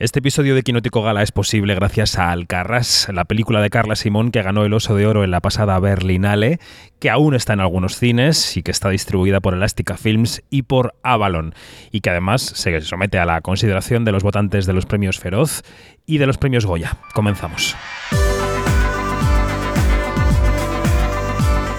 Este 0.00 0.20
episodio 0.20 0.54
de 0.54 0.62
Quinótico 0.62 1.02
Gala 1.02 1.22
es 1.22 1.30
posible 1.30 1.74
gracias 1.74 2.16
a 2.16 2.30
Alcarras, 2.30 3.06
la 3.12 3.26
película 3.26 3.60
de 3.60 3.68
Carla 3.68 3.96
Simón 3.96 4.30
que 4.30 4.40
ganó 4.40 4.64
el 4.64 4.72
Oso 4.72 4.94
de 4.94 5.06
Oro 5.06 5.24
en 5.24 5.30
la 5.30 5.40
pasada 5.40 5.78
Berlinale, 5.78 6.58
que 6.98 7.10
aún 7.10 7.34
está 7.34 7.52
en 7.52 7.60
algunos 7.60 7.98
cines 7.98 8.56
y 8.56 8.62
que 8.62 8.70
está 8.70 8.88
distribuida 8.88 9.40
por 9.40 9.52
Elástica 9.52 9.98
Films 9.98 10.42
y 10.48 10.62
por 10.62 10.94
Avalon, 11.02 11.54
y 11.92 12.00
que 12.00 12.08
además 12.08 12.40
se 12.40 12.80
somete 12.80 13.18
a 13.18 13.26
la 13.26 13.42
consideración 13.42 14.06
de 14.06 14.12
los 14.12 14.22
votantes 14.22 14.64
de 14.64 14.72
los 14.72 14.86
premios 14.86 15.18
Feroz 15.18 15.64
y 16.06 16.16
de 16.16 16.26
los 16.26 16.38
premios 16.38 16.64
Goya. 16.64 16.96
Comenzamos. 17.12 17.76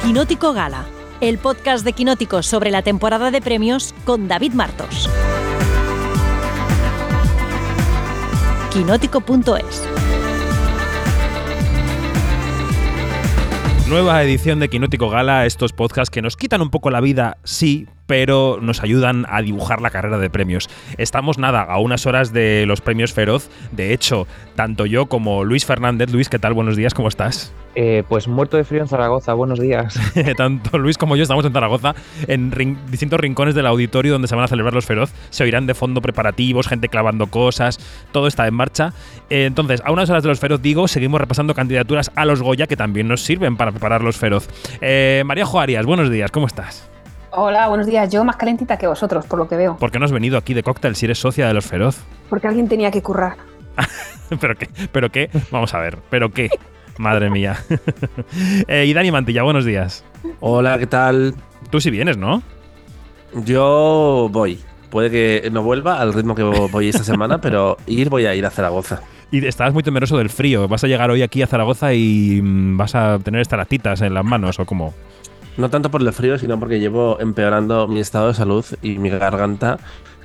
Quinótico 0.03 0.53
Gala, 0.53 0.85
el 1.21 1.39
podcast 1.39 1.83
de 1.83 1.93
Quinótico 1.93 2.43
sobre 2.43 2.69
la 2.69 2.83
temporada 2.83 3.31
de 3.31 3.41
premios 3.41 3.95
con 4.05 4.27
David 4.27 4.53
Martos. 4.53 5.09
quinótico.es. 8.71 9.87
Nueva 13.89 14.23
edición 14.23 14.59
de 14.59 14.69
Quinótico 14.69 15.09
Gala, 15.09 15.45
estos 15.45 15.73
podcasts 15.73 16.09
que 16.09 16.21
nos 16.21 16.37
quitan 16.37 16.61
un 16.61 16.69
poco 16.69 16.89
la 16.89 17.01
vida, 17.01 17.37
sí, 17.43 17.87
pero 18.11 18.59
nos 18.61 18.83
ayudan 18.83 19.25
a 19.29 19.41
dibujar 19.41 19.79
la 19.81 19.89
carrera 19.89 20.17
de 20.17 20.29
premios. 20.29 20.69
Estamos 20.97 21.37
nada, 21.37 21.61
a 21.61 21.79
unas 21.79 22.05
horas 22.05 22.33
de 22.33 22.65
los 22.67 22.81
premios 22.81 23.13
Feroz. 23.13 23.49
De 23.71 23.93
hecho, 23.93 24.27
tanto 24.57 24.85
yo 24.85 25.05
como 25.05 25.45
Luis 25.45 25.65
Fernández, 25.65 26.11
Luis, 26.11 26.27
¿qué 26.27 26.37
tal? 26.37 26.53
Buenos 26.53 26.75
días, 26.75 26.93
¿cómo 26.93 27.07
estás? 27.07 27.53
Eh, 27.73 28.03
pues 28.09 28.27
muerto 28.27 28.57
de 28.57 28.65
frío 28.65 28.81
en 28.81 28.89
Zaragoza, 28.89 29.33
buenos 29.33 29.61
días. 29.61 29.97
Tanto 30.35 30.77
Luis 30.77 30.97
como 30.97 31.15
yo 31.15 31.23
estamos 31.23 31.45
en 31.45 31.53
Zaragoza, 31.53 31.95
en 32.27 32.51
distintos 32.89 33.17
rincones 33.17 33.55
del 33.55 33.65
auditorio 33.65 34.11
donde 34.11 34.27
se 34.27 34.35
van 34.35 34.43
a 34.43 34.49
celebrar 34.49 34.73
los 34.73 34.85
feroz. 34.85 35.13
Se 35.29 35.45
oirán 35.45 35.65
de 35.65 35.73
fondo 35.73 36.01
preparativos, 36.01 36.67
gente 36.67 36.89
clavando 36.89 37.27
cosas, 37.27 37.79
todo 38.11 38.27
está 38.27 38.45
en 38.45 38.55
marcha. 38.55 38.91
Eh, 39.29 39.45
entonces, 39.45 39.81
a 39.85 39.91
unas 39.93 40.09
horas 40.09 40.23
de 40.23 40.27
los 40.27 40.41
feroz, 40.41 40.61
digo, 40.61 40.89
seguimos 40.89 41.21
repasando 41.21 41.55
candidaturas 41.55 42.11
a 42.13 42.25
los 42.25 42.41
Goya 42.41 42.67
que 42.67 42.75
también 42.75 43.07
nos 43.07 43.21
sirven 43.21 43.55
para 43.55 43.71
preparar 43.71 44.03
los 44.03 44.17
feroz. 44.17 44.49
Eh, 44.81 45.23
María 45.25 45.45
Joarias, 45.45 45.85
buenos 45.85 46.11
días, 46.11 46.29
¿cómo 46.29 46.47
estás? 46.47 46.90
Hola, 47.33 47.69
buenos 47.69 47.87
días. 47.87 48.11
Yo 48.11 48.25
más 48.25 48.35
calentita 48.35 48.77
que 48.77 48.87
vosotros, 48.87 49.25
por 49.25 49.39
lo 49.39 49.47
que 49.47 49.55
veo. 49.55 49.77
¿Por 49.77 49.89
qué 49.89 49.99
no 49.99 50.05
has 50.05 50.11
venido 50.11 50.37
aquí 50.37 50.53
de 50.53 50.63
cóctel 50.63 50.97
si 50.97 51.05
eres 51.05 51.19
socia 51.19 51.47
de 51.47 51.53
los 51.53 51.65
feroz? 51.65 52.03
Porque 52.29 52.47
alguien 52.47 52.67
tenía 52.67 52.91
que 52.91 53.01
currar. 53.01 53.37
¿Pero 54.41 54.57
qué? 54.57 54.69
¿Pero 54.91 55.09
qué? 55.09 55.29
Vamos 55.49 55.73
a 55.73 55.79
ver, 55.79 55.97
¿pero 56.09 56.31
qué? 56.31 56.49
Madre 56.97 57.29
mía. 57.29 57.57
Eh, 58.67 58.85
y 58.85 58.93
Dani 58.93 59.11
Mantilla, 59.11 59.43
buenos 59.43 59.65
días. 59.65 60.03
Hola, 60.39 60.77
¿qué 60.77 60.87
tal? 60.87 61.35
Tú 61.69 61.79
sí 61.79 61.89
vienes, 61.89 62.17
¿no? 62.17 62.43
Yo 63.45 64.27
voy. 64.31 64.59
Puede 64.89 65.09
que 65.09 65.49
no 65.51 65.63
vuelva 65.63 66.01
al 66.01 66.13
ritmo 66.13 66.35
que 66.35 66.43
voy 66.43 66.89
esta 66.89 67.03
semana, 67.03 67.37
pero 67.41 67.77
ir 67.87 68.09
voy 68.09 68.25
a 68.25 68.35
ir 68.35 68.45
a 68.45 68.49
Zaragoza. 68.49 69.01
Y 69.31 69.45
estabas 69.45 69.73
muy 69.73 69.83
temeroso 69.83 70.17
del 70.17 70.29
frío. 70.29 70.67
¿Vas 70.67 70.83
a 70.83 70.87
llegar 70.87 71.09
hoy 71.09 71.21
aquí 71.21 71.41
a 71.41 71.47
Zaragoza 71.47 71.93
y 71.93 72.41
mm, 72.41 72.77
vas 72.77 72.93
a 72.95 73.19
tener 73.19 73.41
estalactitas 73.41 74.01
en 74.01 74.13
las 74.13 74.25
manos 74.25 74.59
o 74.59 74.65
cómo? 74.65 74.93
No 75.57 75.69
tanto 75.69 75.91
por 75.91 76.01
el 76.01 76.11
frío, 76.13 76.37
sino 76.37 76.59
porque 76.59 76.79
llevo 76.79 77.19
empeorando 77.19 77.87
mi 77.87 77.99
estado 77.99 78.29
de 78.29 78.33
salud 78.33 78.65
y 78.81 78.97
mi 78.97 79.09
garganta 79.09 79.77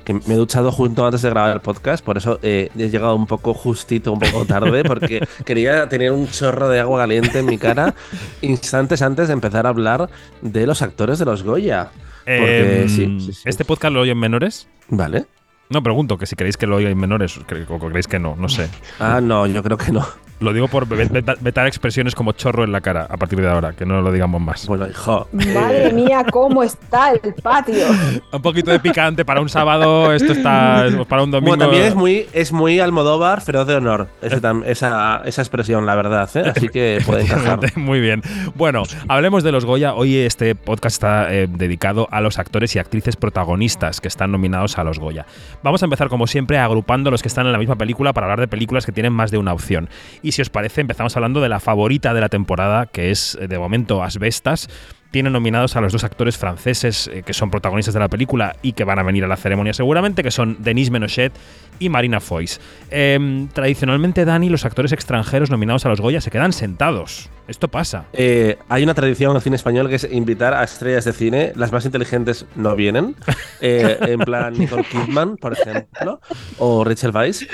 que 0.07 0.13
me 0.13 0.35
he 0.35 0.37
duchado 0.37 0.71
junto 0.71 1.05
antes 1.05 1.21
de 1.21 1.29
grabar 1.29 1.53
el 1.53 1.59
podcast, 1.59 2.03
por 2.03 2.15
eso 2.15 2.39
eh, 2.41 2.69
he 2.77 2.89
llegado 2.89 3.13
un 3.13 3.27
poco 3.27 3.53
justito, 3.53 4.13
un 4.13 4.19
poco 4.19 4.45
tarde, 4.45 4.85
porque 4.85 5.27
quería 5.45 5.89
tener 5.89 6.13
un 6.13 6.29
chorro 6.29 6.69
de 6.69 6.79
agua 6.79 7.01
caliente 7.01 7.39
en 7.39 7.45
mi 7.45 7.57
cara 7.57 7.93
instantes 8.41 9.01
antes 9.01 9.27
de 9.27 9.33
empezar 9.33 9.65
a 9.65 9.69
hablar 9.69 10.09
de 10.41 10.65
los 10.65 10.81
actores 10.81 11.19
de 11.19 11.25
los 11.25 11.43
Goya. 11.43 11.89
Em, 12.25 13.19
¿Este 13.43 13.65
podcast 13.65 13.93
lo 13.93 13.99
oyen 13.99 14.17
menores? 14.17 14.69
Vale. 14.87 15.25
No, 15.69 15.83
pregunto 15.83 16.17
que 16.17 16.25
si 16.25 16.37
queréis 16.37 16.55
que 16.55 16.67
lo 16.67 16.77
oigan 16.77 16.97
menores 16.97 17.37
o 17.37 17.45
creéis 17.45 18.07
que 18.07 18.19
no, 18.19 18.37
no 18.37 18.47
sé. 18.47 18.69
Ah, 19.01 19.19
no, 19.21 19.45
yo 19.45 19.61
creo 19.61 19.77
que 19.77 19.91
no. 19.91 20.07
Lo 20.39 20.53
digo 20.53 20.67
por 20.67 20.87
vetar 20.87 21.65
expresiones 21.65 22.13
como 22.13 22.31
chorro 22.33 22.63
en 22.63 22.71
la 22.71 22.81
cara 22.81 23.07
a 23.09 23.17
partir 23.17 23.41
de 23.41 23.49
ahora, 23.49 23.73
que 23.73 23.85
no 23.85 24.01
lo 24.01 24.11
digamos 24.11 24.39
más. 24.39 24.67
Bueno, 24.67 24.87
hijo. 24.87 25.27
Madre 25.31 25.91
mía, 25.93 26.23
cómo 26.31 26.61
está 26.61 27.11
el 27.11 27.33
patio. 27.33 27.85
un 28.31 28.41
poquito 28.41 28.69
de 28.69 28.79
picante 28.79 29.25
para 29.25 29.41
un 29.41 29.49
sábado, 29.49 30.13
esto 30.13 30.33
está 30.33 30.85
para 31.07 31.23
un 31.23 31.31
domingo. 31.31 31.55
Bueno, 31.55 31.65
también 31.65 31.85
es 31.85 31.95
muy, 31.95 32.27
es 32.33 32.51
muy 32.51 32.79
Almodóvar, 32.79 33.41
feroz 33.41 33.65
de 33.65 33.75
honor, 33.75 34.09
esa, 34.21 35.21
esa, 35.25 35.41
expresión, 35.41 35.85
la 35.85 35.95
verdad, 35.95 36.29
¿eh? 36.35 36.53
así 36.55 36.69
que 36.69 37.01
puede 37.05 37.23
encajar. 37.23 37.59
muy 37.75 37.99
bien. 37.99 38.21
Bueno, 38.55 38.83
hablemos 39.07 39.43
de 39.43 39.51
los 39.51 39.65
Goya. 39.65 39.95
Hoy 39.95 40.17
este 40.17 40.53
podcast 40.53 40.95
está 40.95 41.33
eh, 41.33 41.47
dedicado 41.49 42.07
a 42.11 42.21
los 42.21 42.37
actores 42.37 42.75
y 42.75 42.79
actrices 42.79 43.15
protagonistas 43.15 44.01
que 44.01 44.07
están 44.07 44.31
nominados 44.31 44.77
a 44.77 44.83
los 44.83 44.99
Goya. 44.99 45.25
Vamos 45.63 45.81
a 45.81 45.85
empezar, 45.85 46.09
como 46.09 46.27
siempre, 46.27 46.59
agrupando 46.59 47.09
los 47.09 47.23
que 47.23 47.27
están 47.27 47.47
en 47.47 47.53
la 47.53 47.57
misma 47.57 47.75
película 47.75 48.13
para 48.13 48.25
hablar 48.25 48.39
de 48.39 48.47
películas 48.47 48.85
que 48.85 48.91
tienen 48.91 49.13
más 49.13 49.31
de 49.31 49.39
una 49.39 49.53
opción. 49.53 49.89
Y 50.21 50.26
si 50.31 50.41
os 50.41 50.49
parece, 50.49 50.81
empezamos 50.81 51.15
hablando 51.15 51.41
de 51.41 51.49
la 51.49 51.59
favorita 51.59 52.13
de 52.13 52.21
la 52.21 52.29
temporada, 52.29 52.85
que 52.85 53.11
es 53.11 53.37
eh, 53.39 53.47
de 53.47 53.59
momento 53.59 54.03
Asbestas, 54.03 54.69
tiene 55.11 55.29
nominados 55.29 55.75
a 55.75 55.81
los 55.81 55.93
dos 55.93 56.03
actores 56.03 56.37
franceses 56.37 57.09
eh, 57.13 57.23
que 57.25 57.33
son 57.33 57.49
protagonistas 57.49 57.93
de 57.93 57.99
la 57.99 58.09
película 58.09 58.55
y 58.61 58.73
que 58.73 58.83
van 58.83 58.99
a 58.99 59.03
venir 59.03 59.23
a 59.23 59.27
la 59.27 59.37
ceremonia 59.37 59.73
seguramente, 59.73 60.23
que 60.23 60.31
son 60.31 60.57
Denis 60.59 60.91
Menochet 60.91 61.33
y 61.79 61.89
Marina 61.89 62.19
Foïs. 62.19 62.59
Em, 62.91 63.47
tradicionalmente, 63.47 64.25
Dani, 64.25 64.49
los 64.49 64.65
actores 64.65 64.91
extranjeros 64.91 65.49
nominados 65.49 65.85
a 65.85 65.89
los 65.89 66.01
Goya 66.01 66.21
se 66.21 66.31
quedan 66.31 66.53
sentados. 66.53 67.29
Esto 67.47 67.67
pasa. 67.67 68.05
Eh, 68.13 68.57
hay 68.67 68.83
una 68.83 68.93
tradición 68.93 69.31
en 69.31 69.37
el 69.37 69.41
cine 69.41 69.55
español 69.55 69.89
que 69.89 69.95
es 69.95 70.07
invitar 70.11 70.53
a 70.53 70.63
estrellas 70.63 71.05
de 71.05 71.13
cine. 71.13 71.53
Las 71.55 71.71
más 71.71 71.85
inteligentes 71.85 72.45
no 72.55 72.75
vienen. 72.75 73.15
Eh, 73.59 73.97
en 74.01 74.19
plan 74.19 74.53
Nicole 74.53 74.83
Kidman, 74.83 75.35
por 75.37 75.53
ejemplo, 75.53 76.21
o 76.59 76.83
Rachel 76.83 77.09
Weisz. 77.09 77.47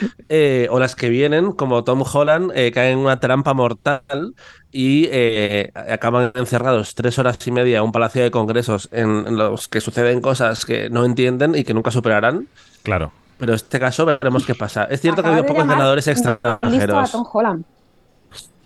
o 0.70 0.78
las 0.78 0.98
que 0.98 1.08
vienen, 1.08 1.54
como 1.54 1.86
Tom 1.86 2.04
Holland, 2.04 2.52
caen 2.74 2.94
en 2.94 2.98
una 2.98 3.22
trampa 3.22 3.54
mortal 3.54 4.34
y 4.70 5.08
eh, 5.12 5.72
acaban 5.76 6.34
encerrados 6.36 6.96
tres 6.96 7.18
horas 7.20 7.38
y 7.48 7.52
media 7.52 7.78
en 7.78 7.84
un 7.86 7.92
palacio 7.94 8.22
de 8.22 8.32
congresos 8.32 8.90
en, 8.92 9.38
los 9.38 9.70
que 9.70 9.80
suceden 9.80 10.20
cosas 10.20 10.66
que 10.66 10.90
no 10.90 11.06
entienden 11.06 11.56
y 11.56 11.64
que 11.64 11.74
nunca 11.74 11.92
superarán. 11.92 12.48
Claro. 12.82 13.14
Pero 13.38 13.54
en 13.54 13.56
este 13.56 13.80
caso 13.80 14.06
veremos 14.06 14.46
qué 14.46 14.56
pasa. 14.56 14.86
Es 14.86 15.00
cierto 15.00 15.22
que 15.22 15.30
hay 15.30 15.44
pocos 15.44 15.68
ganadores 15.68 16.08
extranjeros. 16.08 17.12
Tom 17.12 17.26
Holland. 17.32 17.66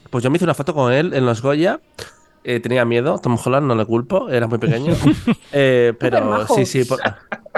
Pues 0.09 0.23
yo 0.23 0.29
me 0.29 0.37
hice 0.37 0.45
una 0.45 0.53
foto 0.53 0.73
con 0.73 0.91
él 0.91 1.13
en 1.13 1.25
los 1.25 1.41
Goya. 1.41 1.79
Eh, 2.43 2.61
tenía 2.61 2.85
miedo, 2.85 3.19
Tom 3.19 3.37
Holland 3.43 3.67
no 3.67 3.75
le 3.75 3.85
culpo, 3.85 4.29
era 4.29 4.47
muy 4.47 4.57
pequeño. 4.57 4.93
Eh, 5.53 5.93
pero 5.97 6.45
sí, 6.47 6.65
sí, 6.65 6.83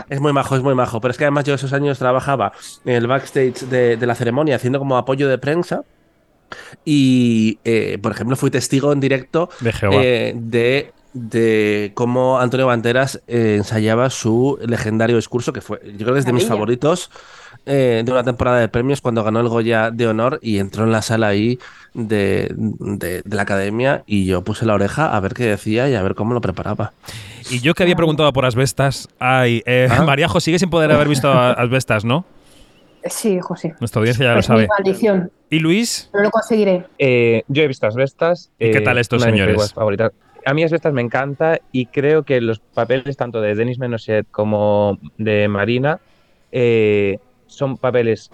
es 0.10 0.22
muy 0.22 0.32
majo, 0.32 0.56
es 0.56 0.62
muy 0.62 0.74
majo. 0.76 1.02
Pero 1.02 1.12
es 1.12 1.18
que 1.18 1.26
además 1.26 1.44
yo 1.44 1.54
esos 1.54 1.74
años 1.74 2.00
trabajaba 2.00 2.54
en 2.86 2.96
el 2.96 3.08
backstage 3.08 3.62
de, 3.70 3.98
de 3.98 4.06
la 4.06 4.16
ceremonia 4.16 4.56
haciendo 4.56 4.80
como 4.80 4.96
apoyo 4.98 5.28
de 5.28 5.38
prensa. 5.38 5.84
Y, 6.86 7.60
eh, 7.64 7.98
por 8.02 8.12
ejemplo, 8.12 8.36
fui 8.36 8.52
testigo 8.52 8.92
en 8.92 9.00
directo 9.00 9.50
de, 9.60 9.74
eh, 9.92 10.34
de, 10.36 10.94
cómo 11.94 12.40
Antonio 12.40 12.68
Banderas 12.68 13.22
eh, 13.28 13.56
ensayaba 13.58 14.10
su 14.10 14.60
legendario 14.62 15.16
discurso, 15.16 15.54
que 15.54 15.62
fue, 15.62 15.80
yo 15.98 16.06
creo 16.06 16.14
que 16.14 16.20
es 16.20 16.26
de 16.26 16.34
mis 16.34 16.46
favoritos 16.46 17.10
de 17.66 18.06
una 18.08 18.24
temporada 18.24 18.60
de 18.60 18.68
premios, 18.68 19.00
cuando 19.00 19.24
ganó 19.24 19.42
el 19.42 19.48
Goya 19.48 19.92
de 19.92 20.08
Honor 20.08 20.40
y 20.42 20.58
entró 20.58 20.86
en 20.86 20.92
la 20.92 21.04
sala 21.04 21.28
ahí 21.28 21.60
de, 21.94 23.22
la 23.26 23.42
academia 23.42 24.04
y 24.08 24.26
yo 24.26 24.44
puse 24.44 24.66
la 24.66 24.74
oreja 24.74 25.16
a 25.16 25.20
ver 25.20 25.34
qué 25.34 25.46
decía 25.46 25.88
y 25.90 25.96
a 25.96 26.02
ver 26.02 26.16
cómo 26.16 26.34
lo 26.34 26.42
preparaba. 26.42 26.94
Y 27.50 27.60
yo 27.60 27.74
que 27.74 27.84
había 27.84 27.96
preguntado 27.96 28.32
por 28.34 28.46
Asbestas, 28.46 29.08
ay, 29.20 29.64
¿Ah? 29.68 30.04
María 30.06 30.28
sigue 30.40 30.58
sin 30.58 30.70
poder 30.70 30.92
haber 30.92 31.08
visto 31.08 31.32
Asbestas, 31.32 32.06
¿no? 32.06 32.26
Sí, 33.06 33.40
José. 33.40 33.76
Nuestra 33.80 34.00
audiencia 34.00 34.26
ya 34.26 34.34
lo 34.36 34.42
sabe. 34.42 34.68
maldición. 34.68 35.32
¿Y 35.50 35.60
Luis? 35.60 36.10
No 36.14 36.22
lo 36.22 36.30
conseguiré. 36.32 36.86
Eh, 36.98 37.44
yo 37.48 37.64
he 37.64 37.68
visto 37.68 37.88
Asbestas. 37.88 38.52
¿Y 38.60 38.72
qué 38.72 38.82
tal 38.82 38.98
eh, 38.98 39.02
estos 39.02 39.24
señores? 39.24 39.74
A 40.46 40.54
mí 40.54 40.64
Asbestas 40.64 40.94
me 40.94 41.02
encanta 41.02 41.60
y 41.72 41.88
creo 41.88 42.24
que 42.24 42.42
los 42.42 42.60
papeles 42.60 43.18
tanto 43.18 43.42
de 43.42 43.56
Denis 43.56 43.80
Menochet 43.80 44.26
como 44.32 44.98
de 45.18 45.48
Marina 45.48 46.00
eh, 46.52 47.20
son 47.48 47.78
papeles 47.78 48.32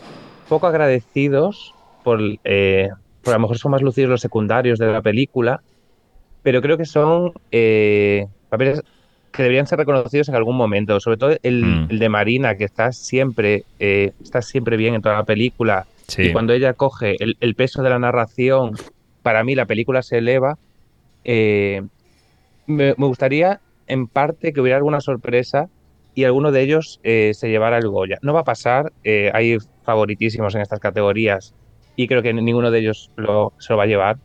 poco 0.48 0.68
agradecidos 0.68 1.74
por, 2.04 2.20
por 2.20 3.34
a 3.34 3.38
lo 3.38 3.40
mejor 3.40 3.58
son 3.58 3.72
más 3.72 3.82
lucidos 3.82 4.10
los 4.10 4.22
secundarios 4.22 4.78
de 4.78 4.88
la 4.88 5.02
película, 5.02 5.62
pero 6.44 6.62
creo 6.62 6.78
que 6.78 6.86
son 6.86 7.34
papeles 8.50 8.84
que 9.36 9.44
deberían 9.44 9.68
ser 9.68 9.78
reconocidos 9.80 10.30
en 10.30 10.36
algún 10.36 10.56
momento, 10.56 11.00
sobre 11.00 11.18
todo 11.18 11.38
el, 11.44 11.64
mm. 11.64 11.88
de 11.90 12.10
Marina, 12.10 12.56
que 12.56 12.64
está 12.64 12.92
siempre, 12.92 13.66
eh, 13.80 14.14
está 14.24 14.42
siempre 14.42 14.78
bien 14.78 14.96
en 14.96 15.02
toda 15.02 15.16
la 15.16 15.24
película. 15.24 15.86
Y 16.18 16.32
cuando 16.32 16.54
ella 16.54 16.74
coge 16.74 17.18
el, 17.20 17.56
peso 17.56 17.82
de 17.82 17.90
la 17.90 18.00
narración, 18.00 18.76
para 19.24 19.44
mí 19.44 19.56
la 19.56 19.66
película 19.66 20.04
se 20.04 20.20
eleva. 20.20 20.58
Eh, 21.24 21.82
me, 22.68 22.94
gustaría, 22.94 23.62
en 23.88 24.08
parte, 24.08 24.54
que 24.54 24.62
hubiera 24.62 24.78
alguna 24.78 25.02
sorpresa 25.02 25.70
y 26.14 26.24
alguno 26.24 26.52
de 26.52 26.62
ellos 26.62 27.00
eh, 27.04 27.32
se 27.34 27.50
llevara 27.50 27.78
el 27.78 27.90
Goya. 27.90 28.18
No 28.22 28.34
va 28.34 28.42
a 28.42 28.46
pasar, 28.46 28.92
hay 29.04 29.58
favoritísimos 29.84 30.56
en 30.56 30.62
estas 30.62 30.80
categorías 30.80 31.54
y 31.96 32.08
creo 32.08 32.22
que 32.22 32.34
ninguno 32.34 32.72
de 32.72 32.80
ellos 32.80 33.12
lo, 33.16 33.54
se 33.60 33.74
lo 33.74 33.78
va 33.78 33.84
a 33.84 33.88
llevar 33.88 34.18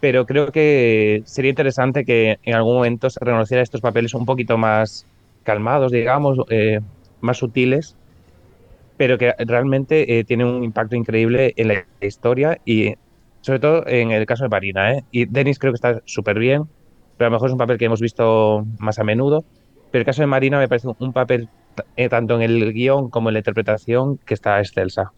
pero 0.00 0.26
creo 0.26 0.50
que 0.50 1.22
sería 1.24 1.50
interesante 1.50 2.04
que 2.04 2.38
en 2.42 2.54
algún 2.54 2.74
momento 2.74 3.08
se 3.10 3.20
reconociera 3.20 3.62
estos 3.62 3.80
papeles 3.80 4.14
un 4.14 4.26
poquito 4.26 4.58
más 4.58 5.06
calmados, 5.44 5.92
digamos, 5.92 6.38
eh, 6.50 6.80
más 7.20 7.38
sutiles, 7.38 7.96
pero 8.96 9.18
que 9.18 9.32
realmente 9.38 10.18
eh, 10.18 10.24
tiene 10.24 10.44
un 10.44 10.64
impacto 10.64 10.96
increíble 10.96 11.52
en 11.56 11.68
la 11.68 11.84
historia 12.00 12.58
y 12.64 12.94
sobre 13.42 13.58
todo 13.58 13.86
en 13.86 14.10
el 14.10 14.26
caso 14.26 14.44
de 14.44 14.48
Marina. 14.48 14.92
¿eh? 14.92 15.04
Y 15.10 15.26
Dennis 15.26 15.58
creo 15.58 15.72
que 15.72 15.76
está 15.76 16.02
súper 16.04 16.38
bien, 16.38 16.64
pero 17.16 17.28
a 17.28 17.30
lo 17.30 17.36
mejor 17.36 17.48
es 17.48 17.52
un 17.52 17.58
papel 17.58 17.78
que 17.78 17.84
hemos 17.86 18.00
visto 18.00 18.64
más 18.78 18.98
a 18.98 19.04
menudo. 19.04 19.44
Pero 19.90 20.00
el 20.00 20.06
caso 20.06 20.22
de 20.22 20.26
Marina 20.26 20.58
me 20.58 20.68
parece 20.68 20.88
un 20.98 21.12
papel 21.12 21.48
eh, 21.96 22.08
tanto 22.08 22.34
en 22.34 22.42
el 22.42 22.72
guion 22.72 23.10
como 23.10 23.28
en 23.28 23.34
la 23.34 23.40
interpretación 23.40 24.18
que 24.18 24.34
está 24.34 24.58
excelsa. 24.58 25.12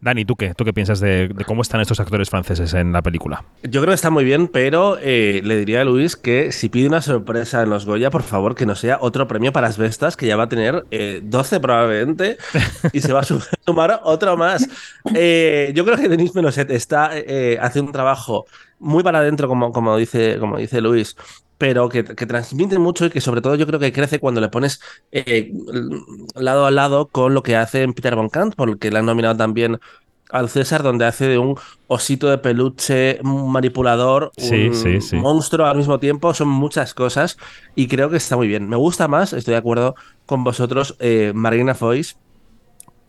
Dani, 0.00 0.24
¿tú 0.24 0.36
qué? 0.36 0.54
¿Tú 0.54 0.64
qué 0.64 0.72
piensas 0.72 1.00
de, 1.00 1.34
cómo 1.46 1.62
están 1.62 1.80
estos 1.80 2.00
actores 2.00 2.30
franceses 2.30 2.74
en 2.74 2.92
la 2.92 3.02
película? 3.02 3.44
Yo 3.62 3.80
creo 3.80 3.92
que 3.92 3.94
está 3.94 4.10
muy 4.10 4.24
bien, 4.24 4.48
pero 4.48 4.98
eh, 5.00 5.40
le 5.44 5.56
diría 5.56 5.80
a 5.80 5.84
Luis 5.84 6.16
que 6.16 6.52
si 6.52 6.68
pide 6.68 6.88
una 6.88 7.02
sorpresa 7.02 7.62
en 7.62 7.70
los 7.70 7.86
Goya, 7.86 8.10
por 8.10 8.22
favor, 8.22 8.54
que 8.54 8.66
no 8.66 8.74
sea 8.74 8.98
otro 9.00 9.26
premio 9.26 9.52
para 9.52 9.68
las 9.68 9.78
bestas, 9.78 10.16
que 10.16 10.26
ya 10.26 10.36
va 10.36 10.44
a 10.44 10.48
tener 10.48 10.84
12 11.22 11.56
eh, 11.56 11.60
probablemente, 11.60 12.38
y 12.92 13.00
se 13.00 13.12
va 13.12 13.20
a 13.20 13.24
sumar 13.66 14.00
otro 14.04 14.36
más. 14.36 14.68
Eh, 15.14 15.72
yo 15.74 15.84
creo 15.84 15.96
que 15.96 16.08
Denis 16.08 16.34
Menoset 16.34 16.70
está 16.70 17.10
haciendo 17.60 17.88
un 17.88 17.92
trabajo 17.92 18.46
muy 18.78 19.02
para 19.02 19.20
adentro, 19.20 19.48
como, 19.48 19.72
como, 19.72 19.96
dice, 19.96 20.38
como 20.38 20.58
dice 20.58 20.80
Luis, 20.80 21.16
pero 21.58 21.88
que, 21.88 22.02
transmite 22.02 22.78
mucho 22.78 23.06
y 23.06 23.10
que 23.10 23.20
sobre 23.20 23.40
todo 23.40 23.54
yo 23.54 23.66
creo 23.66 23.80
que 23.80 23.92
crece 23.92 24.18
cuando 24.18 24.40
le 24.40 24.48
pones 24.48 24.80
eh, 25.12 25.52
lado 26.34 26.66
a 26.66 26.70
lado 26.70 27.08
con 27.08 27.34
lo 27.34 27.42
que 27.42 27.56
hace 27.56 27.86
Peter 27.88 28.14
Von 28.14 28.28
Kant, 28.28 28.54
porque 28.56 28.90
le 28.90 28.98
han 28.98 29.06
nominado 29.06 29.36
también 29.36 29.80
al 30.30 30.48
César, 30.48 30.82
donde 30.82 31.06
hace 31.06 31.28
de 31.28 31.38
un 31.38 31.56
osito 31.86 32.28
de 32.28 32.38
peluche, 32.38 33.20
un 33.22 33.50
manipulador, 33.52 34.32
un 34.36 35.20
monstruo 35.20 35.66
al 35.66 35.76
mismo 35.76 35.98
tiempo, 35.98 36.34
son 36.34 36.48
muchas 36.48 36.94
cosas 36.94 37.36
y 37.74 37.86
creo 37.86 38.10
que 38.10 38.16
está 38.16 38.36
muy 38.36 38.48
bien. 38.48 38.68
Me 38.68 38.76
gusta 38.76 39.08
más, 39.08 39.32
estoy 39.32 39.52
de 39.52 39.58
acuerdo 39.58 39.94
con 40.26 40.44
vosotros, 40.44 40.96
eh, 40.98 41.32
Marina 41.34 41.74
Foyce 41.74 42.16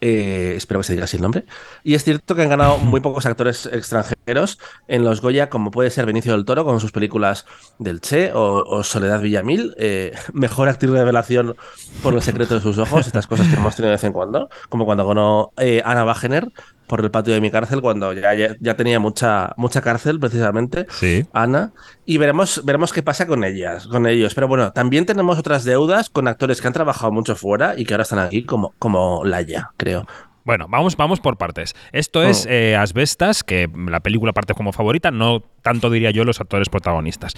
eh, 0.02 0.54
espero 0.56 0.80
que 0.80 0.86
se 0.86 0.94
diga 0.94 1.06
así 1.06 1.18
el 1.18 1.24
nombre. 1.24 1.46
Y 1.84 1.96
es 1.96 2.04
cierto 2.04 2.36
que 2.36 2.44
han 2.44 2.50
ganado 2.50 2.78
muy 2.80 3.00
pocos 3.00 3.26
actores 3.26 3.66
extranjeros 3.66 4.60
en 4.88 5.04
los 5.04 5.22
Goya, 5.22 5.50
como 5.50 5.72
puede 5.72 5.90
ser 5.90 6.06
Benicio 6.06 6.34
del 6.34 6.46
Toro 6.46 6.66
con 6.66 6.80
sus 6.80 6.92
películas 6.92 7.46
del 7.80 8.02
Che 8.02 8.32
o, 8.34 8.84
Soledad 8.84 9.22
Villamil, 9.22 9.76
eh, 9.78 10.14
mejor 10.34 10.70
actriz 10.70 10.92
de 10.92 11.00
revelación 11.00 11.56
por 12.04 12.14
el 12.14 12.22
secreto 12.22 12.56
de 12.56 12.62
sus 12.62 12.78
ojos, 12.78 13.08
estas 13.08 13.28
cosas 13.28 13.48
que 13.48 13.56
hemos 13.56 13.76
tenido 13.76 13.90
de 13.90 13.96
vez 13.96 14.04
en 14.04 14.14
cuando, 14.14 14.50
como 14.70 14.86
cuando 14.86 15.08
ganó 15.08 15.52
eh, 15.58 15.82
Ana 15.84 16.06
Wagener 16.06 16.50
por 16.88 17.02
el 17.02 17.12
patio 17.12 17.34
de 17.34 17.42
mi 17.42 17.52
cárcel 17.52 17.82
cuando 17.82 18.14
ya, 18.14 18.34
ya, 18.60 18.78
tenía 18.78 19.00
mucha, 19.00 19.54
mucha 19.58 19.82
cárcel, 19.82 20.20
precisamente, 20.20 20.88
sí. 20.90 21.26
Ana. 21.34 21.74
Y 22.06 22.18
veremos, 22.18 22.64
veremos 22.64 22.94
qué 22.94 23.04
pasa 23.04 23.28
con 23.28 23.44
ellas, 23.44 23.88
con 23.88 24.08
ellos. 24.08 24.34
Pero 24.34 24.48
bueno, 24.48 24.72
también 24.72 25.06
tenemos 25.06 25.38
otras 25.38 25.66
deudas 25.66 26.10
con 26.10 26.28
actores 26.28 26.62
que 26.62 26.68
han 26.68 26.74
trabajado 26.74 27.12
mucho 27.12 27.36
fuera 27.36 27.74
y 27.78 27.86
que 27.86 27.94
ahora 27.94 28.04
están 28.04 28.20
aquí, 28.20 28.44
como, 28.44 28.74
como 28.80 29.24
Laia, 29.26 29.72
creo. 29.78 30.08
Bueno, 30.48 30.68
vamos, 30.70 30.96
vamos 30.96 31.20
por 31.20 31.38
partes. 31.38 31.76
Esto 31.92 32.24
es 32.24 32.46
oh. 32.46 32.50
eh, 32.50 32.78
Asbestas, 32.78 33.44
que 33.44 33.70
la 33.76 34.00
película 34.00 34.32
parte 34.32 34.54
como 34.54 34.72
favorita, 34.72 35.12
no 35.12 35.44
tanto 35.62 35.90
diría 35.90 36.12
yo 36.12 36.24
los 36.24 36.40
actores 36.40 36.70
protagonistas. 36.70 37.34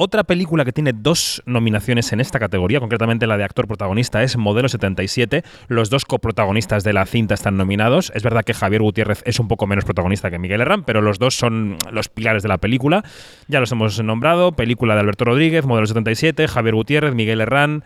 Otra 0.00 0.22
película 0.22 0.64
que 0.64 0.70
tiene 0.70 0.92
dos 0.92 1.42
nominaciones 1.44 2.12
en 2.12 2.20
esta 2.20 2.38
categoría, 2.38 2.78
concretamente 2.78 3.26
la 3.26 3.36
de 3.36 3.42
actor 3.42 3.66
protagonista, 3.66 4.22
es 4.22 4.36
Modelo 4.36 4.68
77. 4.68 5.42
Los 5.66 5.90
dos 5.90 6.04
coprotagonistas 6.04 6.84
de 6.84 6.92
la 6.92 7.04
cinta 7.04 7.34
están 7.34 7.56
nominados. 7.56 8.12
Es 8.14 8.22
verdad 8.22 8.44
que 8.44 8.54
Javier 8.54 8.80
Gutiérrez 8.80 9.24
es 9.26 9.40
un 9.40 9.48
poco 9.48 9.66
menos 9.66 9.84
protagonista 9.84 10.30
que 10.30 10.38
Miguel 10.38 10.60
Herrán, 10.60 10.84
pero 10.84 11.02
los 11.02 11.18
dos 11.18 11.34
son 11.34 11.78
los 11.90 12.08
pilares 12.08 12.44
de 12.44 12.48
la 12.48 12.58
película. 12.58 13.02
Ya 13.48 13.58
los 13.58 13.72
hemos 13.72 14.00
nombrado. 14.00 14.52
Película 14.52 14.94
de 14.94 15.00
Alberto 15.00 15.24
Rodríguez, 15.24 15.66
Modelo 15.66 15.88
77, 15.88 16.46
Javier 16.46 16.76
Gutiérrez, 16.76 17.16
Miguel 17.16 17.40
Herrán. 17.40 17.82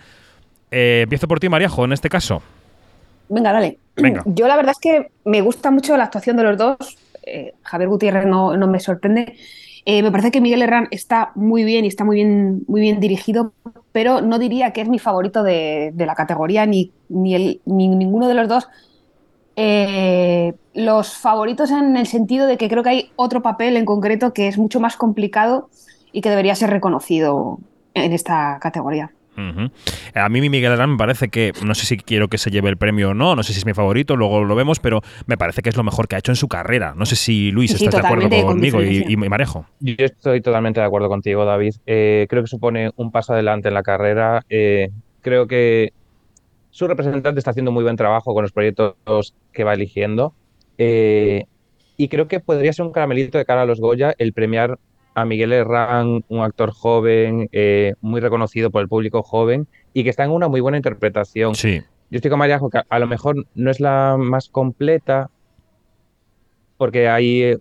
Eh, 0.70 1.00
empiezo 1.04 1.26
por 1.28 1.40
ti, 1.40 1.48
Mariajo, 1.48 1.86
en 1.86 1.94
este 1.94 2.10
caso. 2.10 2.42
Venga, 3.30 3.54
dale. 3.54 3.78
Venga. 3.96 4.22
Yo 4.26 4.48
la 4.48 4.56
verdad 4.56 4.72
es 4.72 4.80
que 4.80 5.10
me 5.24 5.40
gusta 5.40 5.70
mucho 5.70 5.96
la 5.96 6.04
actuación 6.04 6.36
de 6.36 6.42
los 6.42 6.58
dos. 6.58 6.76
Eh, 7.22 7.54
Javier 7.62 7.88
Gutiérrez 7.88 8.26
no, 8.26 8.54
no 8.54 8.66
me 8.66 8.80
sorprende. 8.80 9.34
Eh, 9.84 10.02
me 10.02 10.10
parece 10.12 10.30
que 10.30 10.40
Miguel 10.40 10.62
Herrán 10.62 10.88
está 10.90 11.32
muy 11.34 11.64
bien 11.64 11.84
y 11.84 11.88
está 11.88 12.04
muy 12.04 12.16
bien, 12.16 12.64
muy 12.68 12.80
bien 12.80 13.00
dirigido, 13.00 13.52
pero 13.90 14.20
no 14.20 14.38
diría 14.38 14.72
que 14.72 14.80
es 14.80 14.88
mi 14.88 14.98
favorito 14.98 15.42
de, 15.42 15.92
la 15.96 16.14
categoría, 16.14 16.66
ni, 16.66 16.92
ni, 17.08 17.60
ninguno 17.66 18.28
de 18.28 18.34
los 18.34 18.48
dos. 18.48 18.68
Eh, 19.56 20.54
los 20.72 21.16
favoritos 21.16 21.70
en 21.70 21.96
el 21.96 22.06
sentido 22.06 22.46
de 22.46 22.56
que 22.56 22.68
creo 22.68 22.82
que 22.82 22.88
hay 22.88 23.10
otro 23.16 23.42
papel 23.42 23.76
en 23.76 23.84
concreto 23.84 24.32
que 24.32 24.48
es 24.48 24.56
mucho 24.56 24.80
más 24.80 24.96
complicado 24.96 25.68
y 26.12 26.20
que 26.20 26.30
debería 26.30 26.54
ser 26.54 26.70
reconocido 26.70 27.58
en 27.94 28.12
esta 28.12 28.58
categoría. 28.60 29.12
A 30.14 30.28
mí 30.28 30.48
Miguel 30.48 30.72
Herrán 30.72 30.92
me 30.92 30.96
parece 30.98 31.28
que, 31.28 31.52
no 31.64 31.74
sé 31.74 31.86
si 31.86 31.96
quiero 31.96 32.28
que 32.28 32.38
se 32.38 32.50
lleve 32.50 32.68
el 32.68 32.76
premio 32.76 33.10
o 33.10 33.14
no, 33.14 33.34
no 33.34 33.42
sé 33.42 33.52
si 33.52 33.60
es 33.60 33.66
mi 33.66 33.74
favorito, 33.74 34.16
luego 34.16 34.44
lo 34.44 34.54
vemos, 34.54 34.78
pero 34.80 35.00
me 35.26 35.36
parece 35.36 35.62
que 35.62 35.68
es 35.68 35.76
lo 35.76 35.82
mejor 35.82 36.08
que 36.08 36.16
ha 36.16 36.18
hecho 36.18 36.32
en 36.32 36.36
su 36.36 36.48
carrera. 36.48 36.94
No 36.96 37.06
sé 37.06 37.16
si 37.16 37.50
Luis 37.50 37.72
estás 37.72 38.02
de 38.02 38.06
acuerdo 38.06 38.28
conmigo 38.42 38.82
y, 38.82 39.16
Marejo. 39.16 39.66
Yo 39.80 39.94
estoy 39.98 40.40
totalmente 40.40 40.80
de 40.80 40.86
acuerdo 40.86 41.08
contigo, 41.08 41.44
David. 41.44 41.74
Eh, 41.86 42.26
creo 42.28 42.42
que 42.42 42.48
supone 42.48 42.90
un 42.96 43.10
paso 43.10 43.32
adelante 43.32 43.68
en 43.68 43.74
la 43.74 43.82
carrera. 43.82 44.44
Eh, 44.50 44.90
creo 45.22 45.46
que 45.46 45.92
su 46.70 46.86
representante 46.86 47.38
está 47.38 47.50
haciendo 47.50 47.72
muy 47.72 47.84
buen 47.84 47.96
trabajo 47.96 48.34
con 48.34 48.42
los 48.42 48.52
proyectos 48.52 48.94
que 49.52 49.64
va 49.64 49.74
eligiendo. 49.74 50.34
Eh, 50.78 51.44
y 51.96 52.08
creo 52.08 52.28
que 52.28 52.40
podría 52.40 52.72
ser 52.72 52.86
un 52.86 52.92
caramelito 52.92 53.38
de 53.38 53.44
cara 53.44 53.62
a 53.62 53.66
los 53.66 53.80
Goya 53.80 54.14
el 54.18 54.32
premiar 54.32 54.78
a 55.14 55.24
Miguel 55.24 55.52
Herrán, 55.52 56.24
un 56.28 56.40
actor 56.40 56.70
joven, 56.70 57.48
eh, 57.52 57.94
muy 58.00 58.20
reconocido 58.20 58.70
por 58.70 58.82
el 58.82 58.88
público 58.88 59.22
joven 59.22 59.66
y 59.92 60.04
que 60.04 60.10
está 60.10 60.24
en 60.24 60.30
una 60.30 60.48
muy 60.48 60.60
buena 60.60 60.78
interpretación. 60.78 61.54
Sí. 61.54 61.82
Yo 62.10 62.16
estoy 62.16 62.30
con 62.30 62.38
María 62.38 62.58
que 62.58 62.80
a 62.88 62.98
lo 62.98 63.06
mejor 63.06 63.46
no 63.54 63.70
es 63.70 63.80
la 63.80 64.16
más 64.18 64.48
completa, 64.48 65.30
porque 66.76 67.08
ahí 67.08 67.42
eh, 67.42 67.58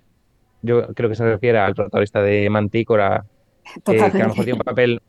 yo 0.61 0.87
creo 0.93 1.09
que 1.09 1.15
se 1.15 1.25
refiere 1.25 1.57
al 1.57 1.75
protagonista 1.75 2.21
de 2.21 2.49
Mantícora, 2.49 3.25
eh, 3.75 3.81
que 3.83 4.01
a 4.01 4.07
lo 4.09 4.29
mejor 4.29 4.45
tiene 4.45 4.53
un 4.53 4.59
papel 4.59 5.01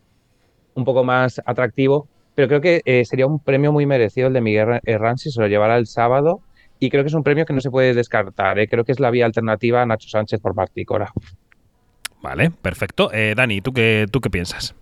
un 0.74 0.84
poco 0.84 1.04
más 1.04 1.40
atractivo, 1.44 2.08
pero 2.34 2.48
creo 2.48 2.60
que 2.60 3.04
sería 3.04 3.26
un 3.26 3.38
premio 3.38 3.72
muy 3.72 3.84
merecido 3.84 4.28
el 4.28 4.32
de 4.32 4.40
Miguel 4.40 4.80
Herrán 4.84 5.18
si 5.18 5.30
se 5.30 5.40
lo 5.40 5.48
llevara 5.48 5.76
el 5.76 5.86
sábado. 5.86 6.40
Y 6.78 6.90
creo 6.90 7.04
que 7.04 7.08
es 7.08 7.14
un 7.14 7.22
premio 7.22 7.44
que 7.44 7.52
no 7.52 7.60
se 7.60 7.70
puede 7.70 7.94
descartar. 7.94 8.56
Creo 8.68 8.84
que 8.84 8.90
es 8.90 8.98
la 8.98 9.10
vía 9.12 9.24
alternativa 9.24 9.82
a 9.82 9.86
Nacho 9.86 10.08
Sánchez 10.08 10.40
por 10.40 10.56
Mantícora. 10.56 11.12
Vale, 12.22 12.50
perfecto. 12.50 13.10
Eh, 13.12 13.34
Dani, 13.36 13.60
¿tú 13.60 13.72
qué, 13.72 14.06
¿tú 14.10 14.20
qué 14.20 14.30
piensas? 14.30 14.74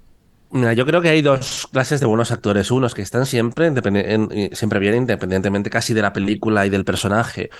Mira, 0.50 0.74
yo 0.74 0.84
creo 0.84 1.00
que 1.00 1.08
hay 1.08 1.22
dos 1.22 1.68
clases 1.72 1.98
de 2.00 2.06
buenos 2.06 2.30
actores. 2.32 2.70
Unos 2.70 2.94
que 2.94 3.02
están 3.02 3.24
siempre, 3.24 3.72
siempre 4.52 4.80
bien, 4.80 4.94
independientemente 4.94 5.70
casi 5.70 5.94
de 5.94 6.02
la 6.02 6.12
película 6.12 6.66
y 6.66 6.70
del 6.70 6.84
personaje 6.84 7.50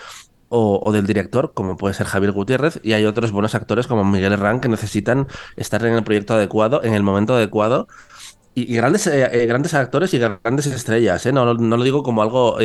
o, 0.49 0.91
del 0.93 1.07
director, 1.07 1.53
como 1.55 1.77
puede 1.77 1.95
ser 1.95 2.07
Javier 2.07 2.33
Gutiérrez, 2.33 2.81
y 2.83 2.93
hay 2.93 3.05
otros 3.05 3.31
buenos 3.31 3.55
actores 3.55 3.87
como 3.87 4.05
Miguel 4.05 4.33
Herrán 4.33 4.61
que 4.61 4.69
necesitan 4.69 5.29
estar 5.57 5.85
en 5.87 5.95
el 5.95 6.03
proyecto 6.03 6.35
adecuado, 6.35 6.83
en 6.83 6.93
el 6.93 7.05
momento 7.05 7.35
adecuado. 7.35 7.87
Y, 8.53 8.75
grandes, 8.75 9.07
eh, 9.07 9.31
eh, 9.33 9.47
grandes 9.47 9.75
actores 9.75 10.13
y 10.13 10.19
grandes 10.19 10.67
estrellas, 10.67 11.25
no, 11.33 11.55
no, 11.55 11.77
lo 11.77 11.85
digo 11.85 12.03
como 12.03 12.21
algo 12.21 12.59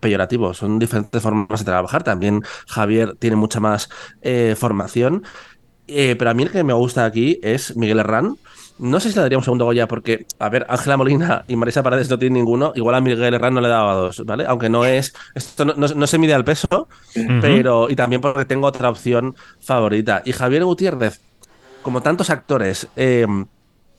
peyorativo, 0.00 0.52
son 0.52 0.80
diferentes 0.80 1.22
formas 1.22 1.60
de 1.60 1.64
trabajar. 1.64 2.02
También 2.02 2.42
Javier 2.66 3.14
tiene 3.14 3.36
mucha 3.36 3.60
más 3.60 3.88
formación 4.56 5.22
eh, 5.88 6.16
pero 6.16 6.30
a 6.30 6.34
mí 6.34 6.42
el 6.42 6.50
que 6.50 6.64
me 6.64 6.72
gusta 6.72 7.04
aquí 7.04 7.40
es 7.42 7.76
Miguel 7.76 7.98
Herrán. 7.98 8.36
No 8.78 9.00
sé 9.00 9.10
si 9.10 9.16
le 9.16 9.22
daría 9.22 9.38
un 9.38 9.42
segundo 9.42 9.64
Goya 9.64 9.88
porque, 9.88 10.26
a 10.38 10.48
ver, 10.48 10.64
Ángela 10.68 10.96
Molina 10.96 11.44
y 11.48 11.56
Marisa 11.56 11.82
Paredes 11.82 12.08
no 12.08 12.18
tienen 12.18 12.34
ninguno. 12.34 12.72
Igual 12.76 12.94
a 12.94 13.00
Miguel 13.00 13.34
Herrán 13.34 13.54
no 13.54 13.60
le 13.60 13.68
daba 13.68 13.94
dos, 13.94 14.24
¿vale? 14.24 14.44
Aunque 14.46 14.68
no 14.68 14.84
es. 14.84 15.12
Esto 15.34 15.64
no, 15.64 16.06
se 16.06 16.18
mide 16.18 16.34
al 16.34 16.44
peso, 16.44 16.88
pero. 17.40 17.90
Y 17.90 17.96
también 17.96 18.20
porque 18.20 18.44
tengo 18.44 18.68
otra 18.68 18.88
opción 18.88 19.34
favorita. 19.60 20.22
Y 20.24 20.32
Javier 20.32 20.64
Gutiérrez, 20.64 21.20
como 21.82 22.02
tantos 22.02 22.30
actores, 22.30 22.86
eh, 22.94 23.26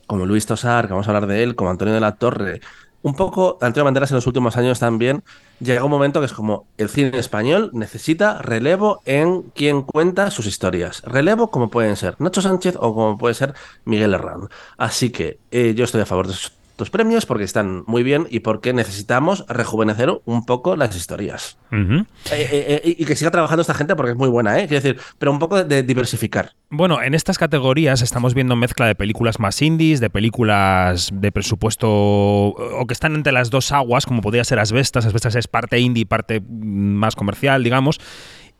como 0.06 0.24
Luis 0.24 0.46
Tosar, 0.46 0.86
que 0.86 0.94
vamos 0.94 1.06
a 1.06 1.10
hablar 1.10 1.26
de 1.26 1.42
él, 1.42 1.54
como 1.54 1.70
Antonio 1.70 1.92
de 1.92 2.00
la 2.00 2.16
Torre, 2.16 2.60
un 3.02 3.14
poco, 3.14 3.58
Antonio 3.60 3.84
Banderas 3.84 4.10
en 4.10 4.16
los 4.16 4.26
últimos 4.26 4.56
años 4.56 4.78
también, 4.78 5.22
llega 5.60 5.84
un 5.84 5.90
momento 5.90 6.20
que 6.20 6.26
es 6.26 6.32
como 6.32 6.66
el 6.76 6.88
cine 6.88 7.18
español 7.18 7.70
necesita 7.72 8.42
relevo 8.42 9.00
en 9.06 9.42
quien 9.54 9.82
cuenta 9.82 10.30
sus 10.30 10.46
historias. 10.46 11.02
Relevo 11.02 11.50
como 11.50 11.70
pueden 11.70 11.96
ser 11.96 12.16
Nacho 12.18 12.42
Sánchez 12.42 12.76
o 12.76 12.94
como 12.94 13.18
puede 13.18 13.34
ser 13.34 13.54
Miguel 13.84 14.14
Herrán. 14.14 14.48
Así 14.76 15.10
que 15.10 15.38
eh, 15.50 15.74
yo 15.74 15.84
estoy 15.84 16.02
a 16.02 16.06
favor 16.06 16.26
de 16.26 16.34
estos 16.80 16.88
premios 16.88 17.26
porque 17.26 17.44
están 17.44 17.84
muy 17.86 18.02
bien 18.02 18.26
y 18.30 18.40
porque 18.40 18.72
necesitamos 18.72 19.44
rejuvenecer 19.48 20.18
un 20.24 20.46
poco 20.46 20.76
las 20.76 20.96
historias. 20.96 21.58
Eh, 21.70 22.08
eh, 22.32 22.96
y 22.98 23.04
que 23.04 23.16
siga 23.16 23.30
trabajando 23.30 23.60
esta 23.60 23.74
gente 23.74 23.94
porque 23.94 24.12
es 24.12 24.16
muy 24.16 24.30
buena, 24.30 24.58
¿eh? 24.58 24.66
Quiero 24.66 24.82
decir, 24.82 25.00
pero 25.18 25.30
un 25.30 25.38
poco 25.38 25.62
de 25.62 25.82
diversificar. 25.82 26.54
Bueno, 26.70 27.02
en 27.02 27.12
estas 27.12 27.36
categorías 27.36 28.00
estamos 28.00 28.32
viendo 28.32 28.56
mezcla 28.56 28.86
de 28.86 28.94
películas 28.94 29.38
más 29.38 29.60
indies, 29.60 30.00
de 30.00 30.08
películas 30.08 31.10
de 31.12 31.30
presupuesto 31.30 31.90
o 31.90 32.86
que 32.86 32.94
están 32.94 33.14
entre 33.14 33.32
las 33.32 33.50
dos 33.50 33.72
aguas, 33.72 34.06
como 34.06 34.22
podría 34.22 34.44
ser 34.44 34.58
Asbestas. 34.58 35.04
Asbestas 35.04 35.34
es 35.34 35.48
parte 35.48 35.80
indie, 35.80 36.06
parte 36.06 36.40
más 36.48 37.14
comercial, 37.14 37.62
digamos. 37.62 38.00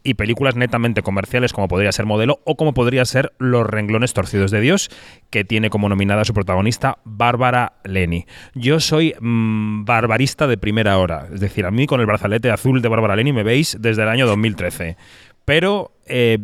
Y 0.03 0.15
películas 0.15 0.57
netamente 0.57 1.03
comerciales 1.03 1.53
como 1.53 1.69
podría 1.69 1.93
ser 1.93 2.07
Modelo 2.07 2.41
o 2.45 2.57
como 2.57 2.75
podría 2.75 3.05
ser 3.05 3.33
Los 3.39 3.67
renglones 3.67 4.13
torcidos 4.13 4.51
de 4.51 4.61
Dios, 4.61 4.91
que 5.31 5.45
tiene 5.45 5.71
como 5.71 5.89
nominada 5.89 6.23
a 6.23 6.25
su 6.25 6.35
protagonista 6.35 6.99
Bárbara 7.05 7.75
Leni. 7.85 8.27
Yo 8.55 8.81
soy 8.81 9.15
mm, 9.21 9.85
barbarista 9.85 10.47
de 10.47 10.59
primera 10.59 10.99
hora, 10.99 11.29
es 11.33 11.41
decir, 11.41 11.67
a 11.67 11.71
mí 11.71 11.87
con 11.87 12.01
el 12.01 12.07
brazalete 12.07 12.51
azul 12.51 12.83
de 12.83 12.89
Bárbara 12.89 13.17
Leni 13.17 13.33
me 13.33 13.43
veis 13.43 13.77
desde 13.81 14.03
el 14.03 14.09
año 14.09 14.27
2013 14.27 14.97
pero 15.51 15.91
eh, 16.11 16.39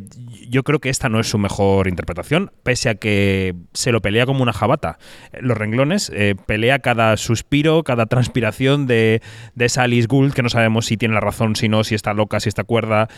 yo 0.49 0.63
creo 0.63 0.79
que 0.79 0.89
esta 0.89 1.09
no 1.09 1.21
es 1.21 1.29
su 1.29 1.39
mejor 1.39 1.89
interpretación, 1.89 2.53
pese 2.63 2.89
a 2.89 2.95
que 2.95 3.55
se 3.73 3.93
lo 3.93 4.01
pelea 4.01 4.25
como 4.27 4.43
una 4.43 4.53
jabata. 4.53 4.99
Los 5.41 5.59
renglones 5.59 6.11
eh, 6.15 6.35
pelea 6.47 6.79
cada 6.79 7.17
suspiro, 7.17 7.83
cada 7.83 8.07
transpiración 8.07 8.87
de, 8.87 9.21
de 9.55 9.65
esa 9.65 9.83
Alice 9.83 10.07
Gould, 10.09 10.33
que 10.33 10.43
no 10.43 10.49
sabemos 10.49 10.87
si 10.87 10.97
tiene 10.97 11.15
la 11.15 11.21
razón, 11.21 11.57
si 11.57 11.69
no, 11.69 11.85
si 11.85 11.95
está 11.95 12.15
loca, 12.15 12.41
si 12.41 12.49
está 12.49 12.65
cuerda. 12.65 13.09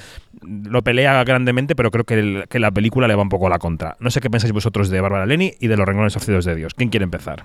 Lo 0.43 0.83
pelea 0.83 1.23
grandemente, 1.25 1.77
pero 1.77 1.91
creo 1.91 2.05
que, 2.05 2.45
que 2.49 2.59
la 2.59 2.71
película 2.71 3.07
le 3.07 3.15
va 3.15 3.23
un 3.23 3.29
poco 3.29 3.47
a 3.47 3.51
la 3.51 3.59
contra. 3.59 3.97
No 4.01 4.11
sé 4.11 4.21
qué 4.21 4.31
pensáis 4.31 4.53
vosotros 4.53 4.89
de 4.89 5.01
Bárbara 5.01 5.27
Leni 5.27 5.53
y 5.61 5.69
de 5.69 5.77
los 5.77 5.87
renglones 5.87 6.15
torcidos 6.15 6.45
de 6.45 6.55
Dios. 6.57 6.75
¿Quién 6.75 6.89
quiere 6.89 7.05
empezar? 7.05 7.45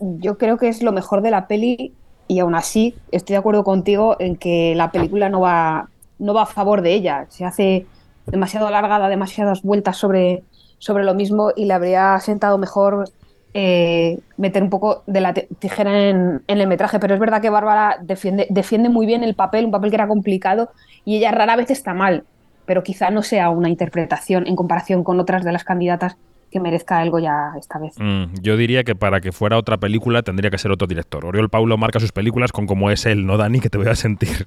Yo 0.00 0.38
creo 0.38 0.58
que 0.58 0.68
es 0.68 0.82
lo 0.82 0.92
mejor 0.92 1.22
de 1.22 1.30
la 1.30 1.46
peli 1.46 1.92
y 2.26 2.38
aún 2.40 2.54
así 2.54 2.94
estoy 3.12 3.34
de 3.34 3.38
acuerdo 3.38 3.64
contigo 3.64 4.16
en 4.18 4.36
que 4.36 4.74
la 4.74 4.90
película 4.90 5.28
no 5.28 5.40
va 5.40 5.88
no 6.20 6.34
va 6.34 6.42
a 6.42 6.46
favor 6.46 6.82
de 6.82 6.94
ella. 6.94 7.26
Se 7.30 7.44
hace 7.44 7.86
demasiado 8.30 8.66
alargada, 8.66 9.08
demasiadas 9.08 9.62
vueltas 9.62 9.96
sobre, 9.96 10.42
sobre 10.78 11.04
lo 11.04 11.14
mismo 11.14 11.52
y 11.54 11.64
le 11.66 11.74
habría 11.74 12.18
sentado 12.20 12.58
mejor 12.58 13.04
eh, 13.52 14.18
meter 14.36 14.62
un 14.62 14.70
poco 14.70 15.02
de 15.06 15.20
la 15.20 15.34
tijera 15.34 16.08
en, 16.08 16.42
el 16.46 16.66
metraje. 16.66 16.98
Pero 16.98 17.14
es 17.14 17.20
verdad 17.20 17.42
que 17.42 17.50
Bárbara 17.50 17.98
defiende, 18.00 18.46
defiende 18.50 18.88
muy 18.88 19.06
bien 19.06 19.24
el 19.24 19.34
papel, 19.34 19.66
un 19.66 19.70
papel 19.70 19.90
que 19.90 19.96
era 19.96 20.08
complicado 20.08 20.70
y 21.04 21.16
ella 21.16 21.32
rara 21.32 21.56
vez 21.56 21.70
está 21.70 21.94
mal, 21.94 22.24
pero 22.66 22.82
quizá 22.82 23.10
no 23.10 23.22
sea 23.22 23.50
una 23.50 23.68
interpretación 23.68 24.46
en 24.46 24.56
comparación 24.56 25.02
con 25.02 25.18
otras 25.18 25.44
de 25.44 25.52
las 25.52 25.64
candidatas 25.64 26.16
que 26.50 26.60
merezca 26.60 26.98
algo 26.98 27.18
ya 27.18 27.52
esta 27.58 27.78
vez. 27.78 27.94
Mm, 27.98 28.34
yo 28.42 28.56
diría 28.56 28.84
que 28.84 28.94
para 28.94 29.20
que 29.20 29.32
fuera 29.32 29.56
otra 29.56 29.78
película 29.78 30.22
tendría 30.22 30.50
que 30.50 30.58
ser 30.58 30.70
otro 30.70 30.86
director. 30.86 31.24
Oriol 31.24 31.48
Paulo 31.48 31.78
marca 31.78 32.00
sus 32.00 32.12
películas 32.12 32.52
con 32.52 32.66
cómo 32.66 32.90
es 32.90 33.06
él, 33.06 33.26
no 33.26 33.36
Dani, 33.36 33.60
que 33.60 33.70
te 33.70 33.78
voy 33.78 33.88
a 33.88 33.94
sentir. 33.94 34.46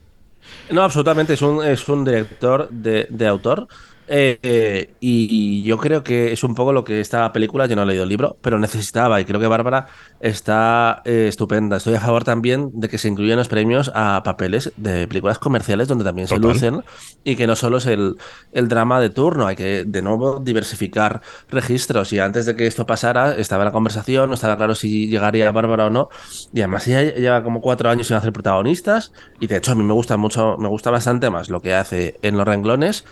No, 0.70 0.84
absolutamente, 0.84 1.34
es 1.34 1.42
un, 1.42 1.64
es 1.64 1.88
un 1.88 2.04
director 2.06 2.70
de, 2.70 3.08
de 3.10 3.28
autor 3.28 3.68
eh, 4.07 4.93
y, 5.00 5.63
yo 5.63 5.77
creo 5.77 6.03
que 6.03 6.33
es 6.33 6.43
un 6.43 6.55
poco 6.55 6.74
lo 6.74 6.83
que 6.83 7.00
esta 7.00 7.31
película, 7.31 7.65
yo 7.65 7.75
no 7.75 7.83
he 7.83 7.86
leído 7.86 8.03
el 8.03 8.10
libro, 8.10 8.38
pero 8.41 8.60
necesitaba 8.60 9.22
y 9.22 9.25
creo 9.25 9.39
que 9.39 9.48
Bárbara 9.48 9.88
está 10.19 11.01
eh, 11.05 11.27
estupenda. 11.27 11.77
Estoy 11.77 11.95
a 11.95 12.00
favor 12.00 12.24
también 12.24 12.72
de 12.74 12.89
que 12.89 12.98
se 12.98 13.07
incluyan 13.07 13.38
los 13.38 13.48
premios 13.48 13.91
a 13.93 14.22
papeles 14.24 14.72
de 14.77 15.07
películas 15.07 15.39
comerciales 15.39 15.88
donde 15.88 16.03
también 16.03 16.27
se 16.27 16.38
lucen 16.38 16.83
y 17.24 17.36
que 17.36 17.48
no 17.48 17.55
solo 17.55 17.77
es 17.77 17.86
el, 17.86 18.17
el, 18.51 18.67
drama 18.67 19.00
de 19.00 19.10
turno, 19.10 19.48
hay 19.48 19.55
que 19.55 19.83
de 19.86 20.01
nuevo 20.01 20.39
diversificar 20.39 21.22
registros 21.50 22.12
y 22.13 22.19
antes 22.19 22.45
de 22.45 22.55
que 22.55 22.67
esto 22.67 22.86
pasara 22.86 23.36
estaba 23.36 23.63
la 23.63 23.72
conversación, 23.72 24.29
no 24.29 24.36
estaba 24.36 24.57
claro 24.57 24.75
si 24.75 25.07
llegaría 25.07 25.51
Bárbara 25.51 25.88
o 25.88 25.89
no 25.89 26.10
y 26.53 26.62
además 26.62 26.88
ella 26.88 27.15
lleva 27.15 27.43
como 27.43 27.62
cuatro 27.62 27.89
años 27.89 28.07
sin 28.07 28.17
hacer 28.17 28.33
protagonistas 28.33 29.12
y 29.39 29.48
de 29.48 29.57
hecho 29.57 29.72
a 29.72 29.75
mí 29.75 29.83
me 29.83 29.93
gusta 29.93 30.17
mucho, 30.17 30.57
me 30.57 30.67
gusta 30.67 30.91
bastante 30.91 31.29
más 31.29 31.50
lo 31.50 31.62
que 31.62 31.74
hace 31.74 32.17
en 32.22 32.38
Los 32.38 32.48
Renglones 32.48 33.05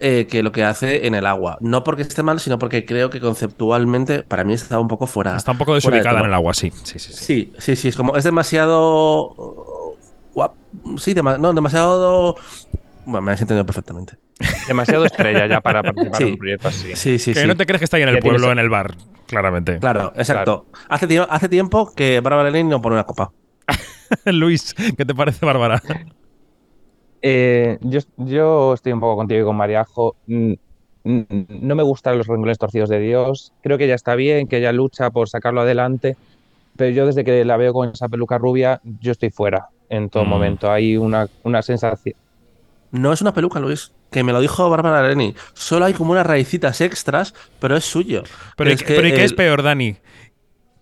eh, 0.00 0.26
que 0.28 0.42
lo 0.42 0.52
que 0.52 0.64
hace 0.64 1.06
en 1.06 1.14
el 1.14 1.26
agua. 1.26 1.56
No 1.60 1.84
porque 1.84 2.02
esté 2.02 2.22
mal, 2.22 2.40
sino 2.40 2.58
porque 2.58 2.84
creo 2.84 3.10
que 3.10 3.20
conceptualmente 3.20 4.22
para 4.22 4.44
mí 4.44 4.54
está 4.54 4.78
un 4.78 4.88
poco 4.88 5.06
fuera. 5.06 5.36
Está 5.36 5.52
un 5.52 5.58
poco 5.58 5.74
desubicada 5.74 6.20
en 6.20 6.26
el 6.26 6.34
agua, 6.34 6.54
sí. 6.54 6.72
Sí, 6.82 6.98
sí, 6.98 7.12
sí. 7.12 7.52
Sí, 7.58 7.76
sí, 7.76 7.88
es 7.88 7.96
como. 7.96 8.16
Es 8.16 8.24
demasiado. 8.24 9.96
Sí, 10.98 11.14
no, 11.14 11.52
demasiado. 11.52 12.36
Bueno, 13.06 13.22
me 13.22 13.32
has 13.32 13.40
entendido 13.40 13.64
perfectamente. 13.66 14.16
Demasiado 14.66 15.04
estrella 15.04 15.46
ya 15.46 15.60
para 15.60 15.82
participar 15.82 16.22
en 16.22 16.28
un 16.32 16.38
proyecto 16.38 16.68
así. 16.68 16.96
Sí, 16.96 17.18
sí, 17.18 17.34
que 17.34 17.46
no 17.46 17.56
te 17.56 17.66
crees 17.66 17.78
que 17.78 17.84
está 17.84 17.98
ahí 17.98 18.02
en 18.02 18.08
el 18.08 18.18
pueblo, 18.18 18.50
en 18.50 18.58
el 18.58 18.68
bar, 18.68 18.94
claramente. 19.26 19.78
Claro, 19.78 20.12
exacto. 20.16 20.66
Hace, 20.88 21.24
hace 21.28 21.48
tiempo 21.48 21.94
que 21.94 22.20
Bárbara 22.20 22.50
Lenin 22.50 22.70
no 22.70 22.82
pone 22.82 22.94
una 22.94 23.04
copa. 23.04 23.30
Luis, 24.24 24.74
¿qué 24.74 25.04
te 25.04 25.14
parece, 25.14 25.46
Bárbara? 25.46 25.82
Eh, 27.26 27.78
yo, 27.80 28.00
yo, 28.18 28.74
estoy 28.74 28.92
un 28.92 29.00
poco 29.00 29.16
contigo 29.16 29.40
y 29.40 29.44
con 29.44 29.56
Mariajo. 29.56 30.14
Mm, 30.26 30.52
mm, 31.04 31.22
no 31.48 31.74
me 31.74 31.82
gustan 31.82 32.18
los 32.18 32.26
renglones 32.26 32.58
torcidos 32.58 32.90
de 32.90 33.00
Dios. 33.00 33.50
Creo 33.62 33.78
que 33.78 33.86
ella 33.86 33.94
está 33.94 34.14
bien, 34.14 34.46
que 34.46 34.58
ella 34.58 34.72
lucha 34.72 35.08
por 35.08 35.30
sacarlo 35.30 35.62
adelante. 35.62 36.18
Pero 36.76 36.90
yo 36.90 37.06
desde 37.06 37.24
que 37.24 37.42
la 37.46 37.56
veo 37.56 37.72
con 37.72 37.88
esa 37.88 38.10
peluca 38.10 38.36
rubia, 38.36 38.82
yo 39.00 39.12
estoy 39.12 39.30
fuera 39.30 39.68
en 39.88 40.10
todo 40.10 40.26
mm. 40.26 40.28
momento. 40.28 40.70
Hay 40.70 40.98
una, 40.98 41.26
una 41.44 41.62
sensación. 41.62 42.14
No 42.90 43.10
es 43.10 43.22
una 43.22 43.32
peluca, 43.32 43.58
Luis 43.58 43.90
que 44.14 44.22
me 44.22 44.32
lo 44.32 44.40
dijo 44.40 44.70
Bárbara 44.70 45.00
Areni. 45.00 45.34
Solo 45.54 45.86
hay 45.86 45.92
como 45.92 46.12
unas 46.12 46.24
raicitas 46.24 46.80
extras, 46.80 47.34
pero 47.58 47.76
es 47.76 47.84
suyo. 47.84 48.22
Pero, 48.56 48.70
es 48.70 48.84
que, 48.84 48.94
¿y 48.94 49.12
qué 49.12 49.24
es 49.24 49.32
peor, 49.32 49.64
Dani? 49.64 49.96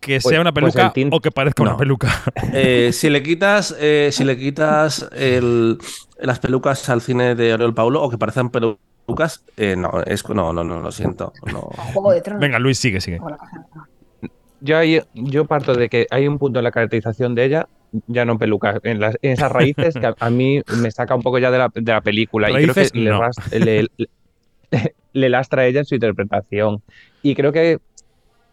Que 0.03 0.19
pues, 0.21 0.31
sea 0.31 0.41
una 0.41 0.53
pues 0.53 0.75
peluca 0.75 0.93
o 1.13 1.21
que 1.21 1.31
parezca 1.31 1.63
una 1.63 1.77
peluca. 1.77 2.09
Eh, 2.55 2.91
si 2.93 3.09
le 3.09 3.23
quitas, 3.23 3.75
eh, 3.81 4.11
si 4.13 4.25
le 4.25 4.37
quitas 4.37 5.09
las 6.19 6.39
pelucas 6.41 6.89
al 6.91 7.01
cine 7.01 7.35
de 7.35 7.55
Oriol 7.55 7.73
Paulo 7.73 8.03
o 8.03 8.11
que 8.11 8.19
parecen 8.19 8.51
pelucas, 8.51 9.45
eh, 9.57 9.75
no, 9.77 10.03
es, 10.05 10.29
no, 10.29 10.53
no, 10.53 10.65
no, 10.65 10.81
lo 10.81 10.93
siento. 10.93 11.33
Venga, 12.39 12.59
Luis, 12.59 12.79
sigue, 12.79 13.01
sigue. 13.01 13.21
Yo, 14.61 14.77
yo 15.15 15.45
parto 15.47 15.75
de 15.75 15.89
que 15.89 16.07
hay 16.11 16.29
un 16.29 16.39
punto 16.39 16.59
en 16.59 16.65
la 16.65 16.73
caracterización 16.73 17.35
de 17.35 17.45
ella, 17.45 17.69
ya 18.07 18.25
no 18.25 18.33
en 18.33 18.39
pelucas, 18.39 18.81
en, 18.83 19.01
esas 19.23 19.51
raíces 19.51 19.95
que 19.95 20.15
a, 20.19 20.31
mí 20.31 20.61
me 20.77 20.91
saca 20.91 21.15
un 21.15 21.23
poco 21.23 21.39
ya 21.39 21.51
de 21.51 21.59
la, 21.59 21.71
de 21.73 21.93
la 21.93 22.01
película. 22.01 22.51
y 22.51 22.55
creo 22.55 22.75
que 22.75 23.59
le, 23.59 23.89
le 25.13 25.29
lastra 25.29 25.63
a 25.63 25.67
ella 25.67 25.81
en 25.81 25.87
su 25.87 25.95
interpretación. 25.95 26.83
Y 27.23 27.35
creo 27.35 27.53
que 27.53 27.79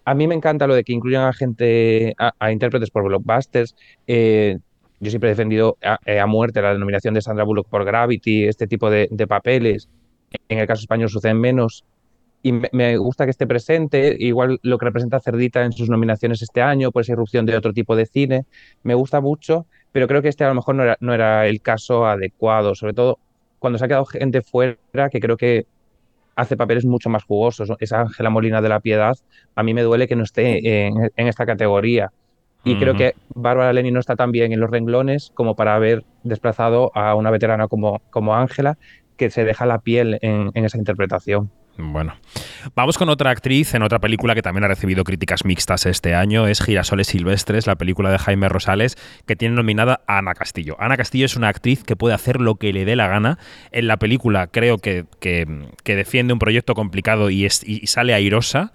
a 0.09 0.15
mí 0.15 0.27
me 0.27 0.33
encanta 0.33 0.65
lo 0.65 0.73
de 0.73 0.83
que 0.83 0.91
incluyan 0.91 1.25
a 1.25 1.33
gente, 1.33 2.15
a, 2.17 2.51
intérpretes 2.51 2.89
por 2.89 3.03
blockbusters. 3.03 3.75
Eh, 4.07 4.57
yo 4.99 5.11
siempre 5.11 5.29
he 5.29 5.33
defendido 5.33 5.77
eh, 6.03 6.19
a, 6.19 6.25
muerte 6.25 6.63
la 6.63 6.73
denominación 6.73 7.13
de 7.13 7.21
Sandra 7.21 7.43
Bullock 7.43 7.69
por 7.69 7.85
Gravity, 7.85 8.45
este 8.45 8.65
tipo 8.65 8.89
de, 8.89 9.07
papeles. 9.27 9.87
En 10.47 10.57
el 10.57 10.65
caso 10.65 10.81
español 10.81 11.09
suceden 11.09 11.39
menos. 11.39 11.85
Y 12.41 12.53
me, 12.53 12.97
gusta 12.97 13.25
que 13.25 13.29
esté 13.29 13.45
presente, 13.45 14.15
igual 14.17 14.59
lo 14.63 14.79
que 14.79 14.85
representa 14.85 15.19
Cerdita 15.19 15.63
en 15.63 15.73
sus 15.73 15.91
nominaciones 15.91 16.41
este 16.41 16.63
año, 16.63 16.91
por 16.91 17.03
esa 17.03 17.11
irrupción 17.11 17.45
de 17.45 17.55
otro 17.55 17.71
tipo 17.71 17.95
de 17.95 18.07
cine. 18.07 18.45
Me 18.81 18.95
gusta 18.95 19.21
mucho, 19.21 19.67
pero 19.91 20.07
creo 20.07 20.23
que 20.23 20.29
este 20.29 20.43
a 20.43 20.47
lo 20.47 20.55
mejor 20.55 20.73
no 20.73 20.83
era, 20.85 20.97
no 21.01 21.13
era 21.13 21.45
el 21.45 21.61
caso 21.61 22.07
adecuado, 22.07 22.73
sobre 22.73 22.93
todo 22.93 23.19
cuando 23.59 23.77
se 23.77 23.85
ha 23.85 23.87
quedado 23.87 24.05
gente 24.05 24.41
fuera 24.41 24.75
que 25.11 25.19
creo 25.19 25.37
que 25.37 25.67
hace 26.39 26.57
papeles 26.57 26.85
mucho 26.85 27.09
más 27.09 27.23
jugosos. 27.23 27.71
Esa 27.79 28.01
Ángela 28.01 28.29
Molina 28.29 28.61
de 28.61 28.69
la 28.69 28.79
Piedad, 28.79 29.15
a 29.55 29.63
mí 29.63 29.73
me 29.73 29.81
duele 29.81 30.07
que 30.07 30.15
no 30.15 30.23
esté 30.23 30.87
en, 30.87 31.11
esta 31.15 31.45
categoría. 31.45 32.11
Y 32.63 32.77
creo 32.77 32.95
que 32.95 33.15
Bárbara 33.33 33.71
Leni 33.71 33.89
no 33.89 34.01
está 34.01 34.17
tan 34.17 34.31
bien 34.31 34.51
en 34.51 34.59
los 34.59 34.69
renglones 34.69 35.31
como 35.33 35.55
para 35.55 35.75
haber 35.75 36.03
desplazado 36.23 36.91
a 36.93 37.15
una 37.15 37.31
veterana 37.31 37.67
como 37.67 38.35
Ángela, 38.35 38.77
que 39.15 39.29
se 39.29 39.45
deja 39.45 39.65
la 39.65 39.79
piel 39.79 40.19
en 40.21 40.65
esa 40.65 40.77
interpretación. 40.77 41.51
Bueno, 41.81 42.13
vamos 42.75 42.97
con 42.97 43.07
otra 43.07 43.31
actriz 43.31 43.73
en 43.73 43.83
otra 43.83 43.99
película 43.99 44.35
que 44.35 44.41
también 44.41 44.65
ha 44.65 44.67
recibido 44.67 45.05
críticas 45.05 45.45
mixtas 45.45 45.85
este 45.85 46.13
año. 46.13 46.45
Es 46.45 46.61
Girasoles 46.61 47.07
Silvestres, 47.07 47.67
la 47.67 47.77
película 47.77 48.11
de 48.11 48.17
Jaime 48.17 48.49
Rosales, 48.49 48.97
que 49.25 49.37
tiene 49.37 49.55
nominada 49.55 50.01
Ana 50.05 50.33
Castillo. 50.33 50.75
Ana 50.79 50.97
Castillo 50.97 51.25
es 51.25 51.37
una 51.37 51.47
actriz 51.47 51.83
que 51.85 51.95
puede 51.95 52.15
hacer 52.15 52.41
lo 52.41 52.55
que 52.55 52.73
le 52.73 52.83
dé 52.83 52.97
la 52.97 53.07
gana. 53.07 53.39
En 53.71 53.87
la 53.87 53.97
película 53.97 54.47
creo 54.47 54.77
que, 54.77 55.05
defiende 55.85 56.33
un 56.33 56.39
proyecto 56.39 56.75
complicado 56.75 57.29
y, 57.29 57.47
sale 57.49 58.13
airosa. 58.13 58.73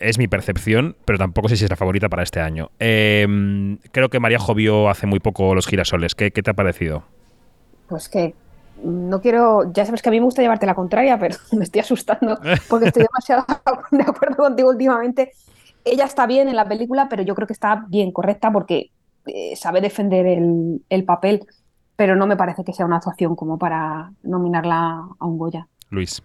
Es 0.00 0.18
mi 0.18 0.26
percepción, 0.26 0.96
pero 1.04 1.18
tampoco 1.18 1.48
sé 1.48 1.56
si 1.56 1.64
es 1.64 1.70
la 1.70 1.76
favorita 1.76 2.08
para 2.08 2.22
este 2.22 2.40
año. 2.40 2.70
Em, 2.78 3.78
creo 3.92 4.08
que 4.08 4.20
María 4.20 4.38
vio 4.54 4.88
hace 4.88 5.06
muy 5.06 5.20
poco 5.20 5.54
Los 5.54 5.66
Girasoles. 5.66 6.14
¿Qué, 6.14 6.30
¿Qué 6.30 6.42
te 6.42 6.50
ha 6.50 6.54
parecido? 6.54 7.04
Pues 7.88 8.08
que 8.08 8.34
no 8.82 9.20
quiero, 9.20 9.72
ya 9.72 9.84
sabes 9.84 10.02
que 10.02 10.08
a 10.08 10.12
mí 10.12 10.20
me 10.20 10.24
gusta 10.24 10.42
llevarte 10.42 10.66
la 10.66 10.74
contraria, 10.74 11.18
pero 11.18 11.36
me 11.52 11.64
estoy 11.64 11.80
asustando 11.80 12.38
porque 12.68 12.86
estoy 12.86 13.04
demasiado 13.12 13.44
de 13.90 14.02
acuerdo 14.02 14.36
contigo 14.36 14.70
últimamente. 14.70 15.32
Ella 15.84 16.04
está 16.04 16.26
bien 16.26 16.48
en 16.48 16.56
la 16.56 16.68
película, 16.68 17.08
pero 17.08 17.22
yo 17.22 17.34
creo 17.34 17.46
que 17.46 17.52
está 17.52 17.86
bien, 17.88 18.12
correcta, 18.12 18.52
porque 18.52 18.90
eh, 19.26 19.56
sabe 19.56 19.80
defender 19.80 20.26
el, 20.26 21.04
papel, 21.04 21.46
pero 21.96 22.14
no 22.16 22.26
me 22.26 22.36
parece 22.36 22.64
que 22.64 22.72
sea 22.72 22.84
una 22.84 22.96
actuación 22.96 23.36
como 23.36 23.58
para 23.58 24.12
nominarla 24.22 25.06
a 25.18 25.26
un 25.26 25.38
Goya. 25.38 25.66
Luis. 25.90 26.22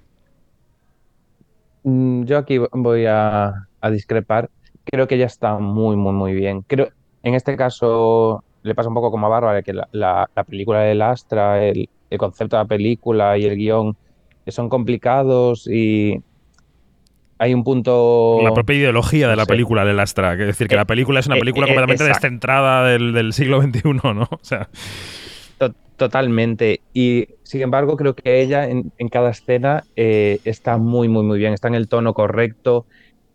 Mm, 1.83 2.23
yo 2.23 2.37
aquí 2.37 2.57
voy 2.57 3.05
a, 3.05 3.67
discrepar. 3.91 4.49
Creo 4.83 5.07
que 5.07 5.15
ella 5.15 5.25
está 5.27 5.57
muy, 5.59 5.95
muy, 5.95 6.13
muy 6.13 6.33
bien. 6.33 6.61
Creo, 6.63 6.89
en 7.21 7.35
este 7.35 7.55
caso, 7.55 8.43
le 8.63 8.75
pasa 8.75 8.89
un 8.89 8.95
poco 8.95 9.11
como 9.11 9.27
a 9.27 9.29
Bárbara, 9.29 9.61
que 9.61 9.73
la, 9.73 9.87
la 9.91 10.43
película 10.43 10.81
de 10.81 10.95
Lastra, 10.95 11.63
el, 11.63 11.89
el 12.13 12.19
concepto 12.19 12.55
de 12.55 12.63
la 12.63 12.67
película 12.67 13.37
y 13.37 13.45
el 13.45 13.55
guion 13.55 13.97
son 14.47 14.69
complicados 14.69 15.67
y 15.67 16.21
hay 17.39 17.53
un 17.53 17.63
punto... 17.63 18.39
La 18.43 18.53
propia 18.53 18.75
ideología 18.77 19.27
de 19.27 19.35
la 19.35 19.45
película 19.45 19.83
de 19.83 19.93
Lastra, 19.93 20.33
es 20.33 20.39
decir, 20.39 20.67
que 20.67 20.75
la 20.75 20.85
película 20.85 21.19
es 21.19 21.27
una 21.27 21.37
eh, 21.37 21.39
película 21.39 21.65
eh, 21.65 21.69
completamente 21.69 22.03
descentrada 22.03 22.85
del, 22.85 23.33
siglo 23.33 23.61
XXI, 23.61 23.81
¿no? 23.93 24.27
O 24.29 24.39
sea... 24.41 24.69
Totalmente. 25.95 26.81
Y 26.93 27.27
sin 27.43 27.61
embargo, 27.61 27.95
creo 27.95 28.15
que 28.15 28.41
ella 28.41 28.67
en, 28.67 28.91
en 28.97 29.09
cada 29.09 29.29
escena 29.29 29.83
eh, 29.95 30.39
está 30.43 30.77
muy, 30.77 31.07
muy, 31.07 31.23
muy 31.23 31.37
bien. 31.37 31.53
Está 31.53 31.67
en 31.67 31.75
el 31.75 31.87
tono 31.87 32.15
correcto 32.15 32.87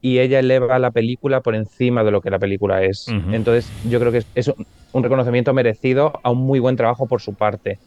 y 0.03 0.19
ella 0.19 0.41
eleva 0.41 0.79
la 0.81 0.91
película 0.91 1.41
por 1.41 1.55
encima 1.55 2.03
de 2.03 2.11
lo 2.11 2.21
que 2.21 2.31
la 2.31 2.39
película 2.39 2.83
es. 2.83 3.07
Entonces, 3.31 3.71
yo 3.89 4.01
creo 4.01 4.11
que 4.11 4.19
es, 4.19 4.27
es 4.35 4.53
un 4.93 5.03
reconocimiento 5.03 5.55
merecido 5.55 6.19
a 6.23 6.31
un 6.31 6.39
muy 6.39 6.59
buen 6.59 6.77
trabajo 6.77 7.07
por 7.07 7.21
su 7.23 7.35
parte. 7.35 7.79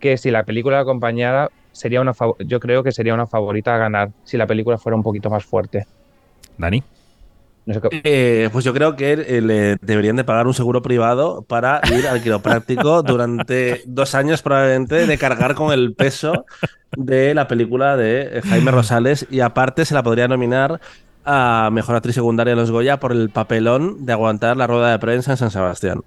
Que 0.00 0.16
si 0.16 0.30
la 0.30 0.44
película 0.44 0.76
la 0.76 0.82
acompañara, 0.82 1.50
sería 1.72 2.00
una 2.00 2.12
yo 2.40 2.58
creo 2.58 2.82
que 2.82 2.90
sería 2.92 3.14
una 3.14 3.26
favorita 3.26 3.74
a 3.74 3.78
ganar 3.78 4.10
si 4.24 4.36
la 4.36 4.46
película 4.46 4.78
fuera 4.78 4.96
un 4.96 5.02
poquito 5.02 5.30
más 5.30 5.44
fuerte. 5.44 5.86
Dani. 6.58 6.82
No 7.66 7.74
sé 7.74 7.80
qué- 7.82 8.00
Eh, 8.04 8.48
pues 8.50 8.64
yo 8.64 8.72
creo 8.72 8.96
que 8.96 9.12
eh, 9.12 9.40
le 9.42 9.76
deberían 9.82 10.16
de 10.16 10.24
pagar 10.24 10.46
un 10.46 10.54
seguro 10.54 10.80
privado 10.82 11.42
para 11.42 11.80
ir 11.96 12.06
al 12.08 12.22
quiropráctico 12.22 13.02
durante 13.04 13.82
dos 13.86 14.14
años 14.14 14.42
probablemente 14.42 15.06
de 15.06 15.18
cargar 15.18 15.54
con 15.54 15.72
el 15.72 15.94
peso 15.94 16.46
de 16.96 17.34
la 17.34 17.46
película 17.46 17.96
de 17.96 18.38
eh, 18.38 18.42
Jaime 18.42 18.70
Rosales 18.72 19.26
y 19.30 19.40
aparte 19.40 19.84
se 19.84 19.94
la 19.94 20.02
podría 20.02 20.26
nominar 20.26 20.80
a 21.24 21.68
Mejor 21.72 21.96
Actriz 21.96 22.14
Secundaria 22.14 22.54
de 22.54 22.60
los 22.60 22.70
Goya 22.70 22.98
por 23.00 23.12
el 23.12 23.30
papelón 23.30 24.04
de 24.06 24.12
aguantar 24.12 24.56
la 24.56 24.66
rueda 24.66 24.90
de 24.90 24.98
prensa 24.98 25.32
en 25.32 25.36
San 25.36 25.50
Sebastián. 25.50 26.00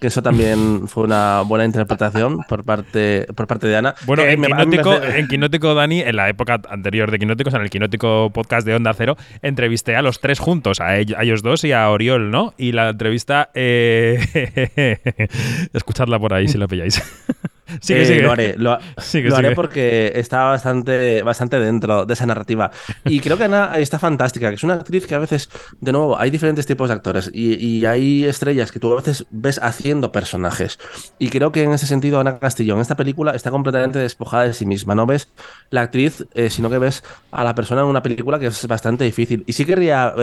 Que 0.00 0.06
eso 0.08 0.22
también 0.22 0.88
fue 0.88 1.04
una 1.04 1.42
buena 1.42 1.64
interpretación 1.64 2.38
por 2.48 2.64
parte, 2.64 3.26
por 3.34 3.46
parte 3.46 3.66
de 3.66 3.76
Ana. 3.76 3.94
Bueno, 4.06 4.22
Que 4.22 4.32
en 4.32 4.40
me- 4.40 4.46
Quinótico, 4.48 4.94
en 4.94 5.28
Quinótico, 5.28 5.74
Dani, 5.74 6.00
en 6.00 6.16
la 6.16 6.28
época 6.28 6.60
anterior 6.68 7.10
de 7.10 7.18
Quinóticos, 7.18 7.54
en 7.54 7.62
el 7.62 7.70
Quinótico 7.70 8.30
podcast 8.32 8.66
de 8.66 8.74
Onda 8.74 8.92
Cero, 8.94 9.16
entrevisté 9.42 9.96
a 9.96 10.02
los 10.02 10.20
tres 10.20 10.38
juntos, 10.38 10.80
a 10.80 10.96
ellos, 10.96 11.18
a 11.18 11.22
ellos 11.22 11.42
dos 11.42 11.64
y 11.64 11.72
a 11.72 11.88
Oriol, 11.90 12.30
¿no? 12.30 12.54
Y 12.56 12.72
la 12.72 12.88
entrevista, 12.90 13.50
eh, 13.54 14.98
escuchadla 15.72 16.18
por 16.18 16.34
ahí 16.34 16.48
si 16.48 16.58
la 16.58 16.66
pilláis. 16.68 17.02
sigue, 17.80 18.02
Eh, 18.02 18.06
sigue. 18.06 18.22
Lo 18.22 18.32
haré, 18.32 18.54
lo, 18.56 18.78
lo 19.14 19.36
haré 19.36 19.52
porque 19.52 20.12
está 20.14 20.44
bastante, 20.44 21.22
bastante 21.22 21.58
dentro 21.58 22.06
de 22.06 22.12
esa 22.14 22.26
narrativa. 22.26 22.70
Y 23.04 23.20
creo 23.20 23.36
que 23.36 23.44
Ana 23.44 23.72
está 23.78 23.98
fantástica, 23.98 24.48
que 24.48 24.56
es 24.56 24.64
una 24.64 24.74
actriz 24.74 25.06
que 25.06 25.14
a 25.14 25.18
veces, 25.18 25.48
de 25.80 25.92
nuevo, 25.92 26.18
hay 26.18 26.30
diferentes 26.30 26.66
tipos 26.66 26.88
de 26.88 26.94
actores 26.94 27.30
y, 27.32 27.54
y 27.54 27.86
hay 27.86 28.24
estrellas 28.24 28.72
que 28.72 28.80
tú 28.80 28.92
a 28.92 28.96
veces 28.96 29.26
ves 29.30 29.58
haciendo 29.62 30.12
personajes. 30.12 30.78
Y 31.18 31.28
creo 31.30 31.52
que 31.52 31.62
en 31.62 31.72
ese 31.72 31.86
sentido 31.86 32.20
Ana 32.20 32.38
Castillo 32.38 32.74
en 32.74 32.80
esta 32.80 32.96
película 32.96 33.32
está 33.32 33.50
completamente 33.50 33.98
despojada 33.98 34.44
de 34.44 34.54
sí 34.54 34.66
misma. 34.66 34.94
No 34.94 35.06
ves 35.06 35.28
la 35.70 35.82
actriz, 35.82 36.26
eh, 36.34 36.50
sino 36.50 36.70
que 36.70 36.78
ves 36.78 37.02
a 37.30 37.44
la 37.44 37.54
persona 37.54 37.82
en 37.82 37.88
una 37.88 38.02
película 38.02 38.38
que 38.38 38.46
es 38.46 38.66
bastante 38.66 39.04
difícil. 39.04 39.44
Y 39.46 39.52
sí 39.52 39.64
querría 39.64 40.14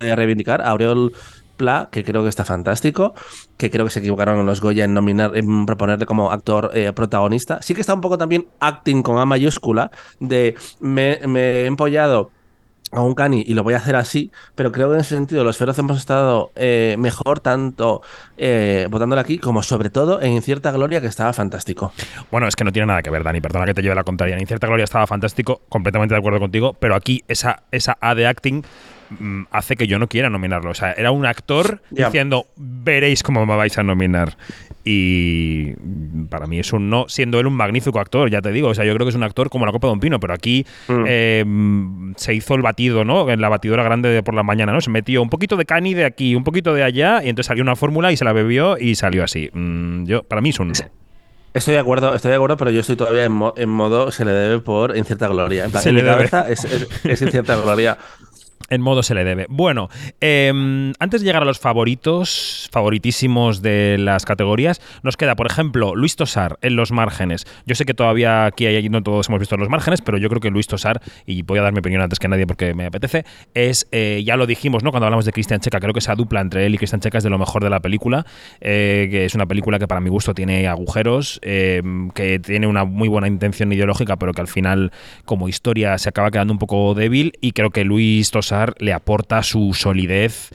eh, 0.00 0.16
reivindicar 0.16 0.60
a 0.62 0.70
Aureol 0.70 1.12
Que 1.90 2.04
creo 2.04 2.22
que 2.22 2.28
está 2.28 2.44
fantástico, 2.44 3.14
que 3.56 3.70
creo 3.70 3.84
que 3.84 3.90
se 3.90 4.00
equivocaron 4.00 4.46
los 4.46 4.60
Goya 4.60 4.84
en 4.84 4.94
nominar, 4.94 5.32
proponerle 5.66 6.06
como 6.06 6.30
actor 6.30 6.70
eh, 6.74 6.92
protagonista. 6.94 7.60
Sí 7.60 7.74
que 7.74 7.82
está 7.82 7.92
un 7.92 8.00
poco 8.00 8.16
también 8.16 8.46
acting 8.60 9.02
con 9.02 9.18
A 9.18 9.26
mayúscula, 9.26 9.90
de 10.20 10.56
me, 10.80 11.12
he 11.12 11.66
empollado 11.66 12.30
a 12.92 13.02
un 13.02 13.14
cani 13.14 13.44
y 13.46 13.54
lo 13.54 13.62
voy 13.62 13.74
a 13.74 13.76
hacer 13.76 13.94
así, 13.94 14.32
pero 14.54 14.72
creo 14.72 14.88
que 14.88 14.94
en 14.94 15.00
ese 15.02 15.14
sentido 15.14 15.44
los 15.44 15.56
feroz 15.56 15.78
hemos 15.78 15.98
estado 15.98 16.50
eh, 16.56 16.96
mejor 16.98 17.38
tanto 17.38 18.02
eh, 18.36 18.88
votándole 18.90 19.20
aquí 19.20 19.38
como 19.38 19.62
sobre 19.62 19.90
todo 19.90 20.20
en 20.20 20.32
Incierta 20.32 20.72
Gloria 20.72 21.00
que 21.00 21.06
estaba 21.06 21.32
fantástico. 21.32 21.92
Bueno, 22.32 22.48
es 22.48 22.56
que 22.56 22.64
no 22.64 22.72
tiene 22.72 22.86
nada 22.86 23.02
que 23.02 23.10
ver, 23.10 23.22
Dani, 23.22 23.40
perdona 23.40 23.66
que 23.66 23.74
te 23.74 23.82
lleve 23.82 23.94
la 23.94 24.02
contraria. 24.02 24.34
En 24.34 24.40
Incierta 24.40 24.66
Gloria 24.66 24.84
estaba 24.84 25.06
fantástico, 25.06 25.60
completamente 25.68 26.14
de 26.14 26.18
acuerdo 26.18 26.40
contigo, 26.40 26.74
pero 26.80 26.96
aquí 26.96 27.22
esa, 27.28 27.62
esa 27.70 27.96
A 28.00 28.14
de 28.14 28.26
acting 28.26 28.64
hace 29.50 29.76
que 29.76 29.86
yo 29.86 29.98
no 29.98 30.08
quiera 30.08 30.30
nominarlo. 30.30 30.70
O 30.70 30.74
sea, 30.74 30.92
era 30.92 31.10
un 31.10 31.26
actor 31.26 31.82
diciendo, 31.90 32.46
veréis 32.56 33.22
cómo 33.22 33.44
me 33.46 33.56
vais 33.56 33.76
a 33.78 33.82
nominar. 33.82 34.36
Y 34.84 35.72
mm, 35.78 36.24
para 36.26 36.46
mí 36.46 36.58
es 36.58 36.72
un 36.72 36.88
no, 36.90 37.06
siendo 37.08 37.38
él 37.38 37.46
un 37.46 37.54
magnífico 37.54 38.00
actor, 38.00 38.30
ya 38.30 38.40
te 38.40 38.50
digo. 38.50 38.68
O 38.68 38.74
sea, 38.74 38.84
yo 38.84 38.94
creo 38.94 39.04
que 39.06 39.10
es 39.10 39.14
un 39.16 39.22
actor 39.22 39.50
como 39.50 39.66
la 39.66 39.72
Copa 39.72 39.88
de 39.88 39.92
un 39.94 40.00
Pino, 40.00 40.18
pero 40.20 40.32
aquí 40.34 40.64
Mm. 40.88 41.04
eh, 41.06 41.44
mm, 41.46 42.12
se 42.16 42.34
hizo 42.34 42.54
el 42.54 42.62
batido, 42.62 43.04
¿no? 43.04 43.28
En 43.30 43.40
la 43.40 43.48
batidora 43.48 43.82
grande 43.82 44.08
de 44.08 44.22
por 44.22 44.34
la 44.34 44.42
mañana, 44.42 44.72
¿no? 44.72 44.80
Se 44.80 44.90
metió 44.90 45.22
un 45.22 45.28
poquito 45.30 45.56
de 45.56 45.64
cani 45.66 45.94
de 45.94 46.04
aquí, 46.04 46.34
un 46.34 46.44
poquito 46.44 46.72
de 46.74 46.82
allá, 46.82 47.22
y 47.22 47.28
entonces 47.28 47.46
salió 47.48 47.62
una 47.62 47.76
fórmula 47.76 48.10
y 48.12 48.16
se 48.16 48.24
la 48.24 48.32
bebió 48.32 48.78
y 48.78 48.94
salió 48.94 49.22
así. 49.24 49.50
Mm, 49.52 50.04
yo, 50.06 50.22
para 50.22 50.40
mí 50.40 50.48
es 50.50 50.58
un 50.60 50.68
no. 50.68 50.74
Estoy 51.52 51.74
de 51.74 51.80
acuerdo, 51.80 52.14
estoy 52.14 52.30
de 52.30 52.36
acuerdo, 52.36 52.56
pero 52.56 52.70
yo 52.70 52.78
estoy 52.80 52.94
todavía 52.94 53.24
en, 53.24 53.32
mo- 53.32 53.54
en 53.56 53.68
modo 53.68 54.12
se 54.12 54.24
le 54.24 54.30
debe 54.30 54.60
por 54.60 54.96
Incierta 54.96 55.26
Gloria. 55.26 55.64
En, 55.64 55.72
plan, 55.72 55.82
Se 55.82 55.88
en 55.88 55.96
le 55.96 56.02
mi 56.02 56.08
debe. 56.08 56.28
cabeza 56.28 56.48
es, 56.48 56.64
es, 56.64 56.88
es 57.04 57.22
Incierta 57.22 57.56
Gloria. 57.56 57.98
En 58.70 58.80
modo 58.80 59.02
se 59.02 59.14
le 59.14 59.24
debe. 59.24 59.46
Bueno, 59.48 59.88
eh, 60.20 60.92
antes 61.00 61.20
de 61.20 61.26
llegar 61.26 61.42
a 61.42 61.44
los 61.44 61.58
favoritos, 61.58 62.68
favoritísimos 62.70 63.62
de 63.62 63.96
las 63.98 64.24
categorías, 64.24 64.80
nos 65.02 65.16
queda, 65.16 65.34
por 65.34 65.48
ejemplo, 65.48 65.96
Luis 65.96 66.14
Tosar 66.14 66.56
en 66.62 66.76
los 66.76 66.92
márgenes. 66.92 67.46
Yo 67.66 67.74
sé 67.74 67.84
que 67.84 67.94
todavía 67.94 68.46
aquí 68.46 68.66
hay, 68.66 68.88
no 68.88 69.02
todos 69.02 69.28
hemos 69.28 69.40
visto 69.40 69.56
los 69.56 69.68
márgenes, 69.68 70.02
pero 70.02 70.18
yo 70.18 70.28
creo 70.28 70.40
que 70.40 70.50
Luis 70.50 70.68
Tosar, 70.68 71.02
y 71.26 71.42
voy 71.42 71.58
a 71.58 71.62
dar 71.62 71.72
mi 71.72 71.80
opinión 71.80 72.00
antes 72.00 72.20
que 72.20 72.28
nadie 72.28 72.46
porque 72.46 72.72
me 72.74 72.86
apetece, 72.86 73.24
es, 73.54 73.88
eh, 73.90 74.22
ya 74.24 74.36
lo 74.36 74.46
dijimos, 74.46 74.84
¿no? 74.84 74.92
Cuando 74.92 75.06
hablamos 75.06 75.24
de 75.24 75.32
Cristian 75.32 75.58
Checa, 75.58 75.80
creo 75.80 75.92
que 75.92 75.98
esa 75.98 76.14
dupla 76.14 76.40
entre 76.40 76.64
él 76.64 76.74
y 76.74 76.78
Cristian 76.78 77.00
Checa 77.00 77.18
es 77.18 77.24
de 77.24 77.30
lo 77.30 77.38
mejor 77.38 77.64
de 77.64 77.70
la 77.70 77.80
película, 77.80 78.24
eh, 78.60 79.08
que 79.10 79.24
es 79.24 79.34
una 79.34 79.46
película 79.46 79.80
que 79.80 79.88
para 79.88 80.00
mi 80.00 80.10
gusto 80.10 80.32
tiene 80.32 80.68
agujeros, 80.68 81.40
eh, 81.42 81.82
que 82.14 82.38
tiene 82.38 82.68
una 82.68 82.84
muy 82.84 83.08
buena 83.08 83.26
intención 83.26 83.72
ideológica, 83.72 84.16
pero 84.16 84.32
que 84.32 84.42
al 84.42 84.48
final, 84.48 84.92
como 85.24 85.48
historia, 85.48 85.98
se 85.98 86.08
acaba 86.08 86.30
quedando 86.30 86.52
un 86.52 86.60
poco 86.60 86.94
débil, 86.94 87.32
y 87.40 87.50
creo 87.50 87.70
que 87.70 87.84
Luis 87.84 88.30
Tosar 88.30 88.59
le 88.78 88.92
aporta 88.92 89.42
su 89.42 89.74
solidez 89.74 90.50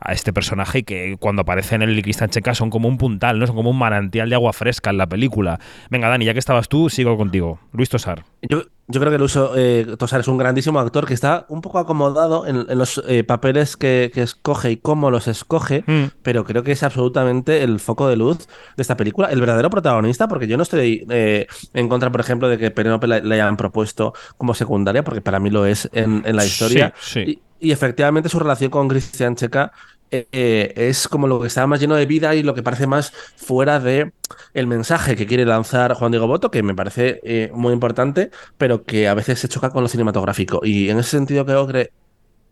a 0.00 0.12
este 0.12 0.32
personaje 0.32 0.84
que 0.84 1.16
cuando 1.18 1.42
aparece 1.42 1.74
en 1.74 1.82
el 1.82 2.00
Cristian 2.02 2.30
Checa 2.30 2.54
son 2.54 2.70
como 2.70 2.88
un 2.88 2.98
puntal, 2.98 3.38
¿no? 3.38 3.46
Son 3.46 3.56
como 3.56 3.70
un 3.70 3.78
manantial 3.78 4.28
de 4.28 4.34
agua 4.36 4.52
fresca 4.52 4.90
en 4.90 4.98
la 4.98 5.08
película. 5.08 5.58
Venga, 5.90 6.08
Dani, 6.08 6.24
ya 6.24 6.32
que 6.32 6.38
estabas 6.38 6.68
tú, 6.68 6.88
sigo 6.88 7.16
contigo. 7.16 7.58
Luis 7.72 7.88
Tosar. 7.88 8.24
Yo, 8.42 8.62
yo 8.86 9.00
creo 9.00 9.10
que 9.12 9.18
Luso 9.18 9.52
eh, 9.56 9.96
Tosar 9.98 10.20
es 10.20 10.28
un 10.28 10.38
grandísimo 10.38 10.78
actor 10.78 11.06
que 11.06 11.14
está 11.14 11.44
un 11.48 11.60
poco 11.60 11.78
acomodado 11.78 12.46
en, 12.46 12.66
en 12.68 12.78
los 12.78 13.02
eh, 13.08 13.24
papeles 13.24 13.76
que, 13.76 14.10
que 14.14 14.22
escoge 14.22 14.70
y 14.70 14.76
cómo 14.76 15.10
los 15.10 15.26
escoge, 15.28 15.82
Mm. 15.86 16.04
pero 16.22 16.44
creo 16.44 16.62
que 16.62 16.72
es 16.72 16.82
absolutamente 16.82 17.62
el 17.64 17.80
foco 17.80 18.08
de 18.08 18.16
luz 18.16 18.46
de 18.76 18.82
esta 18.82 18.96
película, 18.96 19.28
el 19.28 19.40
verdadero 19.40 19.70
protagonista, 19.70 20.28
porque 20.28 20.46
yo 20.46 20.56
no 20.56 20.62
estoy 20.62 21.04
eh, 21.10 21.46
en 21.74 21.88
contra, 21.88 22.12
por 22.12 22.20
ejemplo, 22.20 22.48
de 22.48 22.58
que 22.58 22.70
Penélope 22.70 23.06
le 23.08 23.34
hayan 23.34 23.56
propuesto 23.56 24.14
como 24.36 24.54
secundaria, 24.54 25.02
porque 25.02 25.20
para 25.20 25.40
mí 25.40 25.50
lo 25.50 25.66
es 25.66 25.88
en, 25.92 26.22
en 26.24 26.36
la 26.36 26.44
historia. 26.44 26.94
Sí, 27.00 27.24
sí. 27.24 27.42
Y, 27.60 27.68
y 27.68 27.72
efectivamente 27.72 28.28
su 28.28 28.38
relación 28.38 28.70
con 28.70 28.86
Cristian 28.86 29.34
Checa 29.34 29.72
eh, 30.10 30.72
es 30.76 31.08
como 31.08 31.26
lo 31.26 31.40
que 31.40 31.46
está 31.48 31.66
más 31.66 31.80
lleno 31.80 31.94
de 31.94 32.06
vida 32.06 32.34
y 32.34 32.42
lo 32.42 32.54
que 32.54 32.62
parece 32.62 32.86
más 32.86 33.12
fuera 33.36 33.80
de 33.80 34.12
el 34.54 34.66
mensaje 34.66 35.16
que 35.16 35.26
quiere 35.26 35.44
lanzar 35.44 35.94
Juan 35.94 36.12
Diego 36.12 36.26
Boto, 36.26 36.50
que 36.50 36.62
me 36.62 36.74
parece 36.74 37.20
eh, 37.24 37.50
muy 37.54 37.72
importante, 37.72 38.30
pero 38.56 38.84
que 38.84 39.08
a 39.08 39.14
veces 39.14 39.38
se 39.38 39.48
choca 39.48 39.70
con 39.70 39.82
lo 39.82 39.88
cinematográfico. 39.88 40.60
Y 40.64 40.90
en 40.90 40.98
ese 40.98 41.10
sentido 41.10 41.44
creo 41.44 41.66
que 41.66 41.90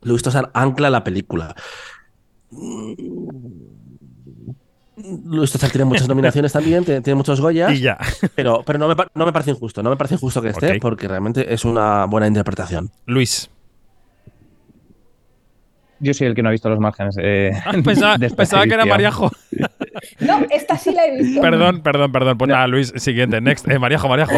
Luis 0.02 0.22
Tosar 0.22 0.50
ancla 0.54 0.90
la 0.90 1.04
película. 1.04 1.54
Luis 5.24 5.52
Tosar 5.52 5.70
tiene 5.70 5.84
muchas 5.84 6.08
nominaciones 6.08 6.52
también, 6.52 6.84
tiene, 6.84 7.00
tiene 7.02 7.16
muchos 7.16 7.40
Goyas, 7.40 7.72
Y 7.72 7.80
ya. 7.80 7.98
pero, 8.34 8.62
pero 8.64 8.78
no, 8.78 8.88
me, 8.88 8.94
no 9.14 9.26
me 9.26 9.32
parece 9.32 9.50
injusto, 9.50 9.82
no 9.82 9.90
me 9.90 9.96
parece 9.96 10.14
injusto 10.14 10.40
que 10.40 10.48
esté, 10.48 10.78
porque 10.80 11.06
realmente 11.08 11.52
es 11.52 11.64
una 11.64 12.06
buena 12.06 12.26
interpretación. 12.26 12.90
Luis. 13.04 13.50
Yo 16.00 16.12
soy 16.14 16.26
el 16.26 16.34
que 16.34 16.42
no 16.42 16.48
ha 16.48 16.52
visto 16.52 16.68
los 16.68 16.78
márgenes. 16.78 17.16
eh, 17.20 17.52
Ah, 17.64 17.72
pensaba, 17.84 18.16
de 18.18 18.26
esta 18.26 18.36
pensaba 18.36 18.64
que 18.64 18.74
era. 18.74 18.84
Mariajo. 18.84 19.30
No, 20.20 20.40
esta 20.50 20.76
sí 20.76 20.92
la 20.92 21.06
he 21.06 21.22
visto. 21.22 21.40
Perdón, 21.40 21.80
perdón, 21.82 22.12
perdón. 22.12 22.36
Pues 22.38 22.48
nada, 22.50 22.66
Luis, 22.66 22.92
siguiente. 22.96 23.40
Next. 23.40 23.66
Eh, 23.68 23.78
Mariajo, 23.78 24.08
Mariajo. 24.08 24.34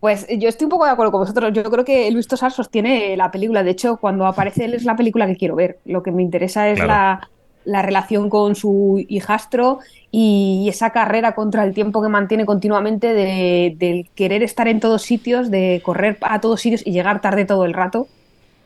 Pues 0.00 0.26
yo 0.38 0.48
estoy 0.48 0.66
un 0.66 0.70
poco 0.70 0.84
de 0.84 0.90
acuerdo 0.92 1.12
con 1.12 1.20
vosotros. 1.22 1.52
Yo 1.52 1.64
creo 1.64 1.84
que 1.84 2.10
Luis 2.10 2.28
Tosar 2.28 2.52
sostiene 2.52 3.16
la 3.16 3.30
película. 3.30 3.62
De 3.62 3.70
hecho, 3.70 3.96
cuando 3.96 4.26
aparece 4.26 4.64
él 4.66 4.74
es 4.74 4.84
la 4.84 4.96
película 4.96 5.26
que 5.26 5.36
quiero 5.36 5.56
ver. 5.56 5.78
Lo 5.86 6.02
que 6.02 6.12
me 6.12 6.22
interesa 6.22 6.68
es 6.68 6.74
Claro. 6.76 6.88
la, 6.88 7.28
la 7.64 7.82
relación 7.82 8.28
con 8.28 8.54
su 8.54 9.02
hijastro 9.08 9.78
y 10.10 10.66
esa 10.68 10.90
carrera 10.90 11.34
contra 11.34 11.64
el 11.64 11.72
tiempo 11.72 12.02
que 12.02 12.08
mantiene 12.08 12.44
continuamente 12.44 13.14
de, 13.14 13.74
del 13.78 14.08
querer 14.14 14.42
estar 14.42 14.68
en 14.68 14.78
todos 14.78 15.02
sitios, 15.02 15.50
de 15.50 15.80
correr 15.82 16.18
a 16.20 16.40
todos 16.40 16.60
sitios 16.60 16.86
y 16.86 16.92
llegar 16.92 17.20
tarde 17.22 17.46
todo 17.46 17.64
el 17.64 17.72
rato. 17.72 18.06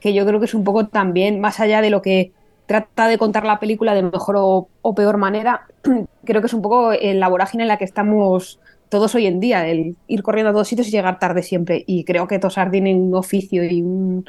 Que 0.01 0.15
yo 0.15 0.25
creo 0.27 0.39
que 0.39 0.47
es 0.47 0.55
un 0.55 0.65
poco 0.65 0.87
también, 0.87 1.41
más 1.41 1.61
allá 1.61 1.81
de 1.81 1.91
lo 1.91 2.03
que 2.03 2.33
trata 2.67 3.09
de 3.09 3.19
contar 3.19 3.45
la 3.45 3.59
película 3.59 3.95
de 3.95 4.03
mejor 4.03 4.37
o, 4.39 4.95
peor 4.95 5.17
manera, 5.17 5.63
creo 6.25 6.41
que 6.41 6.47
es 6.47 6.55
un 6.55 6.63
poco 6.63 6.93
en 6.93 7.19
la 7.19 7.29
vorágine 7.29 7.65
en 7.65 7.69
la 7.69 7.79
que 7.79 7.85
estamos 7.85 8.61
todos 8.89 9.15
hoy 9.15 9.27
en 9.27 9.41
día, 9.41 9.67
el 9.67 9.97
ir 10.07 10.23
corriendo 10.23 10.51
a 10.51 10.53
todos 10.53 10.69
sitios 10.69 10.89
y 10.89 10.91
llegar 10.91 11.19
tarde 11.19 11.43
siempre. 11.43 11.85
Y 11.87 12.05
creo 12.05 12.27
que 12.27 12.39
Tosar 12.39 12.71
tiene 12.71 12.95
un 12.95 13.15
oficio 13.15 13.65
y 13.65 13.83
un, 13.83 14.29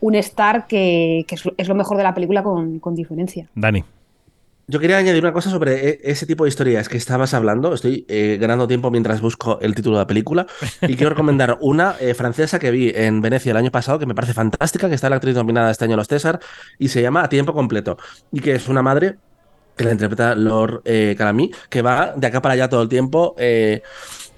un 0.00 0.14
estar 0.14 0.66
que, 0.66 1.24
que 1.28 1.36
es 1.56 1.68
lo 1.68 1.74
mejor 1.74 1.96
de 1.96 2.02
la 2.04 2.14
película 2.14 2.42
con, 2.42 2.78
con 2.80 2.94
diferencia. 2.94 3.48
Dani. 3.54 3.84
Yo 4.70 4.78
quería 4.78 4.98
añadir 4.98 5.20
una 5.24 5.32
cosa 5.32 5.50
sobre 5.50 5.88
e- 5.88 6.00
ese 6.04 6.26
tipo 6.26 6.44
de 6.44 6.48
historias 6.48 6.88
que 6.88 6.96
estabas 6.96 7.34
hablando. 7.34 7.74
Estoy 7.74 8.06
eh, 8.08 8.38
ganando 8.40 8.68
tiempo 8.68 8.88
mientras 8.92 9.20
busco 9.20 9.58
el 9.60 9.74
título 9.74 9.96
de 9.96 10.02
la 10.02 10.06
película. 10.06 10.46
Y 10.82 10.94
quiero 10.94 11.10
recomendar 11.10 11.58
una 11.60 11.96
eh, 11.98 12.14
francesa 12.14 12.60
que 12.60 12.70
vi 12.70 12.92
en 12.94 13.20
Venecia 13.20 13.50
el 13.50 13.56
año 13.56 13.72
pasado, 13.72 13.98
que 13.98 14.06
me 14.06 14.14
parece 14.14 14.32
fantástica, 14.32 14.88
que 14.88 14.94
está 14.94 15.10
la 15.10 15.16
actriz 15.16 15.34
nominada 15.34 15.72
este 15.72 15.86
año 15.86 15.94
a 15.94 15.96
los 15.96 16.06
César, 16.06 16.38
y 16.78 16.86
se 16.88 17.02
llama 17.02 17.24
A 17.24 17.28
Tiempo 17.28 17.52
Completo. 17.52 17.98
Y 18.30 18.38
que 18.40 18.52
es 18.54 18.68
una 18.68 18.80
madre 18.80 19.16
que 19.76 19.82
la 19.84 19.90
interpreta 19.90 20.36
Lord 20.36 20.82
eh, 20.84 21.16
Calamí, 21.18 21.50
que 21.68 21.82
va 21.82 22.12
de 22.14 22.26
acá 22.28 22.40
para 22.40 22.54
allá 22.54 22.68
todo 22.68 22.82
el 22.82 22.88
tiempo. 22.88 23.34
eh, 23.38 23.82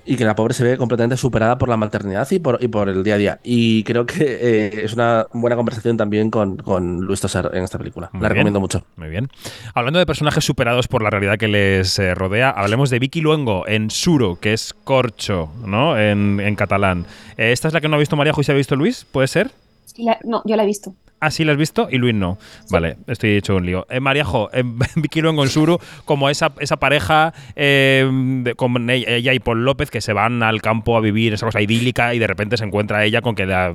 y 0.04 0.16
que 0.16 0.24
la 0.24 0.34
pobre 0.34 0.54
se 0.54 0.64
ve 0.64 0.76
completamente 0.76 1.16
superada 1.16 1.58
por 1.58 1.68
la 1.68 1.76
maternidad 1.76 2.28
y 2.30 2.38
por, 2.38 2.58
y 2.62 2.68
por 2.68 2.88
el 2.88 3.02
día 3.04 3.14
a 3.14 3.18
día. 3.18 3.40
Y 3.44 3.84
creo 3.84 4.04
que 4.06 4.16
eh, 4.24 4.84
es 4.84 4.92
una 4.94 5.26
buena 5.32 5.56
conversación 5.56 5.96
también 5.96 6.30
con, 6.30 6.56
con 6.56 7.00
Luis 7.00 7.20
Tosar 7.20 7.50
en 7.54 7.64
esta 7.64 7.78
película. 7.78 8.10
Muy 8.12 8.22
la 8.22 8.28
bien. 8.28 8.36
recomiendo 8.36 8.60
mucho. 8.60 8.84
Muy 8.96 9.08
bien. 9.08 9.28
Hablando 9.74 9.98
de 9.98 10.06
personajes 10.06 10.44
superados 10.44 10.88
por 10.88 11.02
la 11.02 11.10
realidad 11.10 11.38
que 11.38 11.48
les 11.48 11.98
eh, 11.98 12.14
rodea, 12.14 12.50
hablemos 12.50 12.90
de 12.90 12.98
Vicky 12.98 13.20
Luengo 13.20 13.66
en 13.68 13.90
Suro, 13.90 14.38
que 14.40 14.52
es 14.52 14.74
corcho, 14.84 15.50
¿no? 15.64 15.98
En, 15.98 16.40
en 16.40 16.54
catalán. 16.56 17.06
Eh, 17.36 17.52
¿Esta 17.52 17.68
es 17.68 17.74
la 17.74 17.80
que 17.80 17.88
no 17.88 17.96
ha 17.96 17.98
visto 17.98 18.16
María 18.16 18.32
y 18.36 18.44
se 18.44 18.52
ha 18.52 18.54
visto 18.54 18.76
Luis? 18.76 19.04
¿Puede 19.10 19.28
ser? 19.28 19.50
Sí, 19.84 20.04
la- 20.04 20.18
no, 20.24 20.42
yo 20.44 20.56
la 20.56 20.62
he 20.62 20.66
visto. 20.66 20.94
Ah, 21.24 21.30
sí, 21.30 21.44
la 21.44 21.52
has 21.52 21.58
visto 21.58 21.86
y 21.88 21.98
Luis 21.98 22.16
no. 22.16 22.36
Vale, 22.68 22.96
estoy 23.06 23.36
hecho 23.36 23.54
un 23.54 23.64
lío. 23.64 23.86
Eh, 23.88 24.00
Mariajo, 24.00 24.50
eh, 24.52 24.64
en 25.14 25.48
Suru, 25.48 25.78
como 26.04 26.28
esa, 26.28 26.50
esa 26.58 26.78
pareja 26.78 27.32
eh, 27.54 28.10
de- 28.42 28.56
con 28.56 28.90
ella 28.90 29.32
y 29.32 29.38
Paul 29.38 29.64
López 29.64 29.92
que 29.92 30.00
se 30.00 30.12
van 30.12 30.42
al 30.42 30.60
campo 30.60 30.96
a 30.96 31.00
vivir 31.00 31.32
esa 31.32 31.46
cosa 31.46 31.60
idílica 31.60 32.12
y 32.12 32.18
de 32.18 32.26
repente 32.26 32.56
se 32.56 32.64
encuentra 32.64 33.04
ella 33.04 33.22
con 33.22 33.36
que 33.36 33.46
la, 33.46 33.72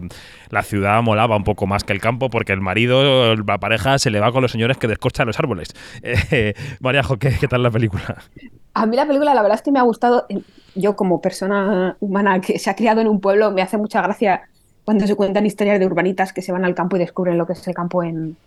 la 0.49 0.62
ciudad 0.62 1.01
molaba 1.01 1.38
un 1.38 1.45
poco 1.45 1.67
más 1.67 1.86
que 1.86 1.93
el 1.93 2.01
campo 2.01 2.29
porque 2.29 2.51
el 2.51 2.60
marido, 2.60 3.33
la 3.38 3.57
pareja, 3.60 3.97
se 3.97 4.10
le 4.12 4.19
va 4.19 4.33
con 4.33 4.41
los 4.41 4.51
señores 4.51 4.75
que 4.75 4.89
descorchan 4.89 5.25
los 5.27 5.39
árboles. 5.39 5.69
Eh, 6.29 6.53
Mariajo, 6.81 7.15
¿qué, 7.17 7.31
¿qué 7.39 7.47
tal 7.47 7.63
la 7.63 7.71
película? 7.71 8.17
A 8.73 8.86
mí 8.86 8.97
la 8.97 9.05
película, 9.05 9.33
la 9.33 9.41
verdad 9.41 9.55
es 9.55 9.62
que 9.62 9.71
me 9.71 9.79
ha 9.79 9.83
gustado. 9.83 10.27
Yo, 10.75 10.95
como 10.97 11.21
persona 11.21 11.95
humana 12.01 12.41
que 12.41 12.60
se 12.60 12.69
ha 12.69 12.75
criado 12.75 12.99
en 12.99 13.07
un 13.07 13.21
pueblo, 13.21 13.51
me 13.51 13.62
hace 13.62 13.77
mucha 13.77 14.01
gracia 14.01 14.49
cuando 14.88 15.06
se 15.06 15.15
cuentan 15.15 15.45
historias 15.45 15.82
de 15.82 15.86
urbanitas 15.86 16.32
que 16.32 16.41
se 16.41 16.54
van 16.54 16.63
al 16.63 16.73
campo 16.73 16.95
y 16.95 17.00
descubren 17.00 17.38
lo 17.38 17.45
que 17.45 17.52
es 17.52 17.67
el 17.67 17.73
campo 17.73 18.04
en, 18.04 18.38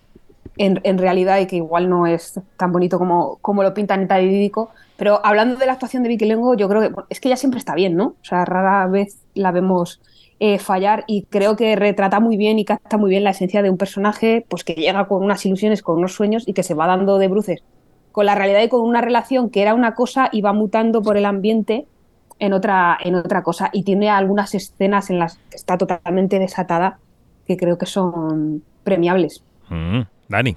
en, 0.57 0.97
realidad 0.97 1.39
y 1.39 1.47
que 1.47 1.57
igual 1.57 1.91
no 1.91 2.07
es 2.07 2.41
tan 2.57 2.73
bonito 2.73 2.99
como, 2.99 3.37
como 3.43 3.63
lo 3.63 3.75
pintan 3.75 4.09
tan 4.09 4.25
idílico. 4.25 4.71
Pero 4.97 5.21
hablando 5.23 5.57
de 5.57 5.67
la 5.67 5.73
actuación 5.73 6.03
de 6.03 6.09
Vicky 6.09 6.25
Lengo, 6.25 6.55
yo 6.55 6.67
creo 6.67 6.81
que 6.81 7.03
es 7.11 7.21
que 7.21 7.29
ella 7.29 7.37
siempre 7.37 7.59
está 7.59 7.75
bien, 7.75 7.95
¿no? 7.95 8.15
O 8.23 8.25
sea, 8.25 8.47
rara 8.47 8.87
vez 8.87 9.19
la 9.35 9.51
vemos 9.51 10.01
eh, 10.39 10.59
fallar 10.59 11.05
y 11.07 11.25
creo 11.25 11.57
que 11.57 11.77
retrata 11.77 12.21
muy 12.21 12.39
bien 12.39 12.59
y 12.59 12.65
capta 12.65 12.97
muy 12.97 13.11
bien 13.11 13.23
la 13.23 13.33
esencia 13.33 13.61
de 13.61 13.69
un 13.69 13.77
personaje 13.77 14.47
pues 14.49 14.65
que 14.65 14.73
llega 14.73 15.07
con 15.09 15.23
unas 15.23 15.45
ilusiones, 15.45 15.83
con 15.83 15.99
unos 15.99 16.15
sueños 16.15 16.49
y 16.49 16.55
que 16.55 16.63
se 16.63 16.73
va 16.73 16.87
dando 16.87 17.19
de 17.19 17.29
bruces 17.29 17.63
con 18.13 18.25
la 18.25 18.35
realidad 18.35 18.63
y 18.63 18.69
con 18.71 18.81
una 18.81 19.03
relación 19.03 19.51
que 19.51 19.61
era 19.61 19.75
una 19.75 19.95
cosa 19.95 20.31
y 20.33 20.41
va 20.41 20.55
mutando 20.55 21.03
por 21.03 21.19
el 21.19 21.27
ambiente 21.27 21.87
en 22.41 22.53
otra, 22.53 22.99
en 23.01 23.15
otra 23.15 23.43
cosa. 23.43 23.71
Y 23.73 23.85
tiene 23.85 24.11
algunas 24.11 24.55
escenas 24.55 25.11
en 25.11 25.21
las 25.21 25.37
que 25.51 25.57
está 25.57 25.79
totalmente 25.79 26.39
desatada 26.39 26.99
que 27.47 27.57
creo 27.57 27.79
que 27.79 27.87
son 27.87 28.65
premiables. 28.83 29.45
Mm, 29.69 30.01
Dani. 30.29 30.57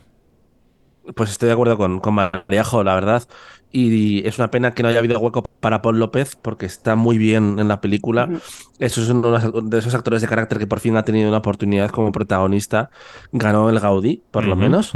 Pues 1.15 1.31
estoy 1.31 1.47
de 1.47 1.53
acuerdo 1.53 1.77
con, 1.77 1.99
con 1.99 2.15
Mariajo, 2.15 2.83
la 2.83 2.95
verdad. 2.95 3.23
Y 3.71 4.25
es 4.25 4.37
una 4.37 4.51
pena 4.51 4.73
que 4.73 4.83
no 4.83 4.89
haya 4.89 4.99
habido 4.99 5.19
hueco 5.19 5.43
para 5.59 5.81
Paul 5.81 5.99
López, 5.99 6.35
porque 6.35 6.67
está 6.67 6.95
muy 6.95 7.17
bien 7.17 7.57
en 7.59 7.67
la 7.67 7.81
película. 7.81 8.29
Eso 8.77 9.01
es 9.01 9.09
uno 9.09 9.37
de 9.63 9.79
esos 9.79 9.95
actores 9.95 10.21
de 10.21 10.27
carácter 10.27 10.59
que 10.59 10.67
por 10.67 10.79
fin 10.79 10.95
ha 10.95 11.03
tenido 11.03 11.27
una 11.27 11.39
oportunidad 11.39 11.89
como 11.89 12.11
protagonista. 12.11 12.91
Ganó 13.31 13.69
el 13.69 13.79
Gaudí, 13.79 14.21
por 14.29 14.45
lo 14.45 14.55
menos. 14.55 14.93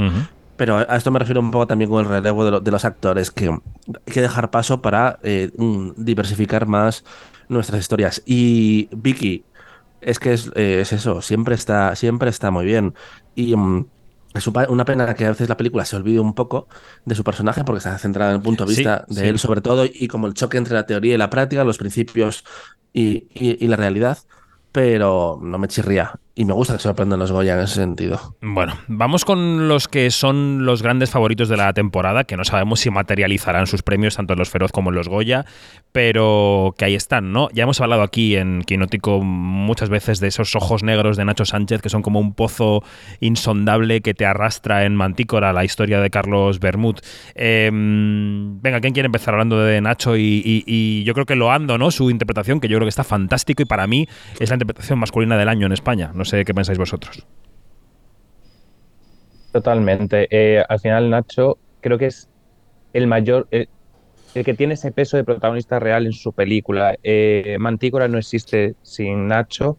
Pero 0.58 0.78
a 0.78 0.96
esto 0.98 1.12
me 1.12 1.20
refiero 1.20 1.40
un 1.40 1.52
poco 1.52 1.68
también 1.68 1.90
con 1.90 2.04
el 2.04 2.10
relevo 2.10 2.44
de, 2.44 2.52
lo- 2.52 2.60
de 2.60 2.72
los 2.72 2.84
actores, 2.84 3.30
que 3.32 3.48
hay 3.48 4.12
que 4.14 4.22
dejar 4.22 4.50
paso 4.50 4.82
para 4.82 5.20
eh, 5.24 5.50
mm, 5.56 5.92
diversificar 5.96 6.66
más 6.66 7.04
nuestras 7.48 7.80
historias. 7.80 8.22
Y 8.26 8.90
Vicky, 8.96 9.46
es 10.00 10.18
que 10.18 10.32
es, 10.34 10.50
eh, 10.56 10.80
es 10.82 10.92
eso, 10.92 11.22
siempre 11.22 11.54
está, 11.56 11.96
siempre 11.96 12.30
está 12.30 12.50
muy 12.50 12.66
bien. 12.66 12.94
Y 13.34 13.56
mm, 13.56 13.90
es 14.34 14.46
una 14.48 14.84
pena 14.84 15.14
que 15.14 15.26
a 15.26 15.30
veces 15.30 15.48
la 15.48 15.56
película 15.56 15.84
se 15.84 15.96
olvide 15.96 16.20
un 16.20 16.34
poco 16.34 16.68
de 17.04 17.14
su 17.14 17.24
personaje, 17.24 17.64
porque 17.64 17.78
está 17.78 17.98
centrada 17.98 18.30
en 18.32 18.36
el 18.38 18.42
punto 18.42 18.64
de 18.64 18.68
Sí, 18.74 18.74
vista 18.74 19.04
de 19.08 19.22
sí. 19.22 19.28
él 19.30 19.38
sobre 19.38 19.60
todo, 19.62 19.84
y 19.86 20.08
como 20.08 20.26
el 20.26 20.34
choque 20.34 20.58
entre 20.58 20.74
la 20.74 20.86
teoría 20.86 21.14
y 21.14 21.18
la 21.18 21.30
práctica, 21.30 21.64
los 21.64 21.78
principios 21.78 22.44
y, 22.92 23.28
y- 23.34 23.64
y 23.64 23.68
la 23.68 23.76
realidad. 23.76 24.18
Pero 24.72 25.38
no 25.42 25.58
me 25.58 25.68
chirría. 25.68 26.12
Y 26.40 26.44
me 26.44 26.52
gusta 26.52 26.74
que 26.74 26.78
sorprendan 26.78 27.18
los 27.18 27.32
Goya 27.32 27.54
en 27.54 27.62
ese 27.64 27.74
sentido. 27.74 28.36
Bueno, 28.40 28.74
vamos 28.86 29.24
con 29.24 29.66
los 29.66 29.88
que 29.88 30.08
son 30.12 30.64
los 30.64 30.84
grandes 30.84 31.10
favoritos 31.10 31.48
de 31.48 31.56
la 31.56 31.72
temporada, 31.72 32.22
que 32.22 32.36
no 32.36 32.44
sabemos 32.44 32.78
si 32.78 32.90
materializarán 32.90 33.66
sus 33.66 33.82
premios 33.82 34.14
tanto 34.14 34.34
en 34.34 34.38
los 34.38 34.48
Feroz 34.48 34.70
como 34.70 34.90
en 34.90 34.94
los 34.94 35.08
Goya, 35.08 35.46
pero 35.90 36.76
que 36.78 36.84
ahí 36.84 36.94
están, 36.94 37.32
¿no? 37.32 37.48
Ya 37.52 37.64
hemos 37.64 37.80
hablado 37.80 38.02
aquí 38.02 38.36
en 38.36 38.62
Quinótico 38.62 39.20
muchas 39.20 39.88
veces 39.88 40.20
de 40.20 40.28
esos 40.28 40.54
ojos 40.54 40.84
negros 40.84 41.16
de 41.16 41.24
Nacho 41.24 41.44
Sánchez, 41.44 41.82
que 41.82 41.88
son 41.88 42.02
como 42.02 42.20
un 42.20 42.34
pozo 42.34 42.84
insondable 43.18 44.00
que 44.00 44.14
te 44.14 44.24
arrastra 44.24 44.84
en 44.84 44.94
Mantícora, 44.94 45.52
la 45.52 45.64
historia 45.64 46.00
de 46.00 46.08
Carlos 46.08 46.60
Bermud. 46.60 46.98
Eh, 47.34 47.68
venga, 47.72 48.80
¿quién 48.80 48.92
quiere 48.92 49.06
empezar 49.06 49.34
hablando 49.34 49.58
de 49.58 49.80
Nacho? 49.80 50.16
Y, 50.16 50.40
y- 50.44 50.62
y 50.68 51.02
yo 51.02 51.14
creo 51.14 51.26
que 51.26 51.34
lo 51.34 51.50
ando, 51.50 51.78
¿no? 51.78 51.90
Su 51.90 52.10
interpretación, 52.10 52.60
que 52.60 52.68
yo 52.68 52.76
creo 52.78 52.86
que 52.86 52.90
está 52.90 53.02
fantástico 53.02 53.62
y 53.62 53.66
para 53.66 53.88
mí 53.88 54.06
es 54.38 54.50
la 54.50 54.54
interpretación 54.54 55.00
masculina 55.00 55.36
del 55.36 55.48
año 55.48 55.66
en 55.66 55.72
España. 55.72 56.12
No 56.14 56.27
sé 56.28 56.44
qué 56.44 56.54
pensáis 56.54 56.78
vosotros. 56.78 57.26
Totalmente. 59.52 60.28
Eh, 60.30 60.62
al 60.68 60.78
final, 60.78 61.10
Nacho, 61.10 61.58
creo 61.80 61.98
que 61.98 62.06
es 62.06 62.28
el 62.92 63.06
mayor, 63.06 63.48
el, 63.50 63.68
el 64.34 64.44
que 64.44 64.54
tiene 64.54 64.74
ese 64.74 64.92
peso 64.92 65.16
de 65.16 65.24
protagonista 65.24 65.78
real 65.78 66.06
en 66.06 66.12
su 66.12 66.32
película. 66.32 66.96
Eh, 67.02 67.56
Mantícora 67.58 68.08
no 68.08 68.18
existe 68.18 68.74
sin 68.82 69.26
Nacho. 69.26 69.78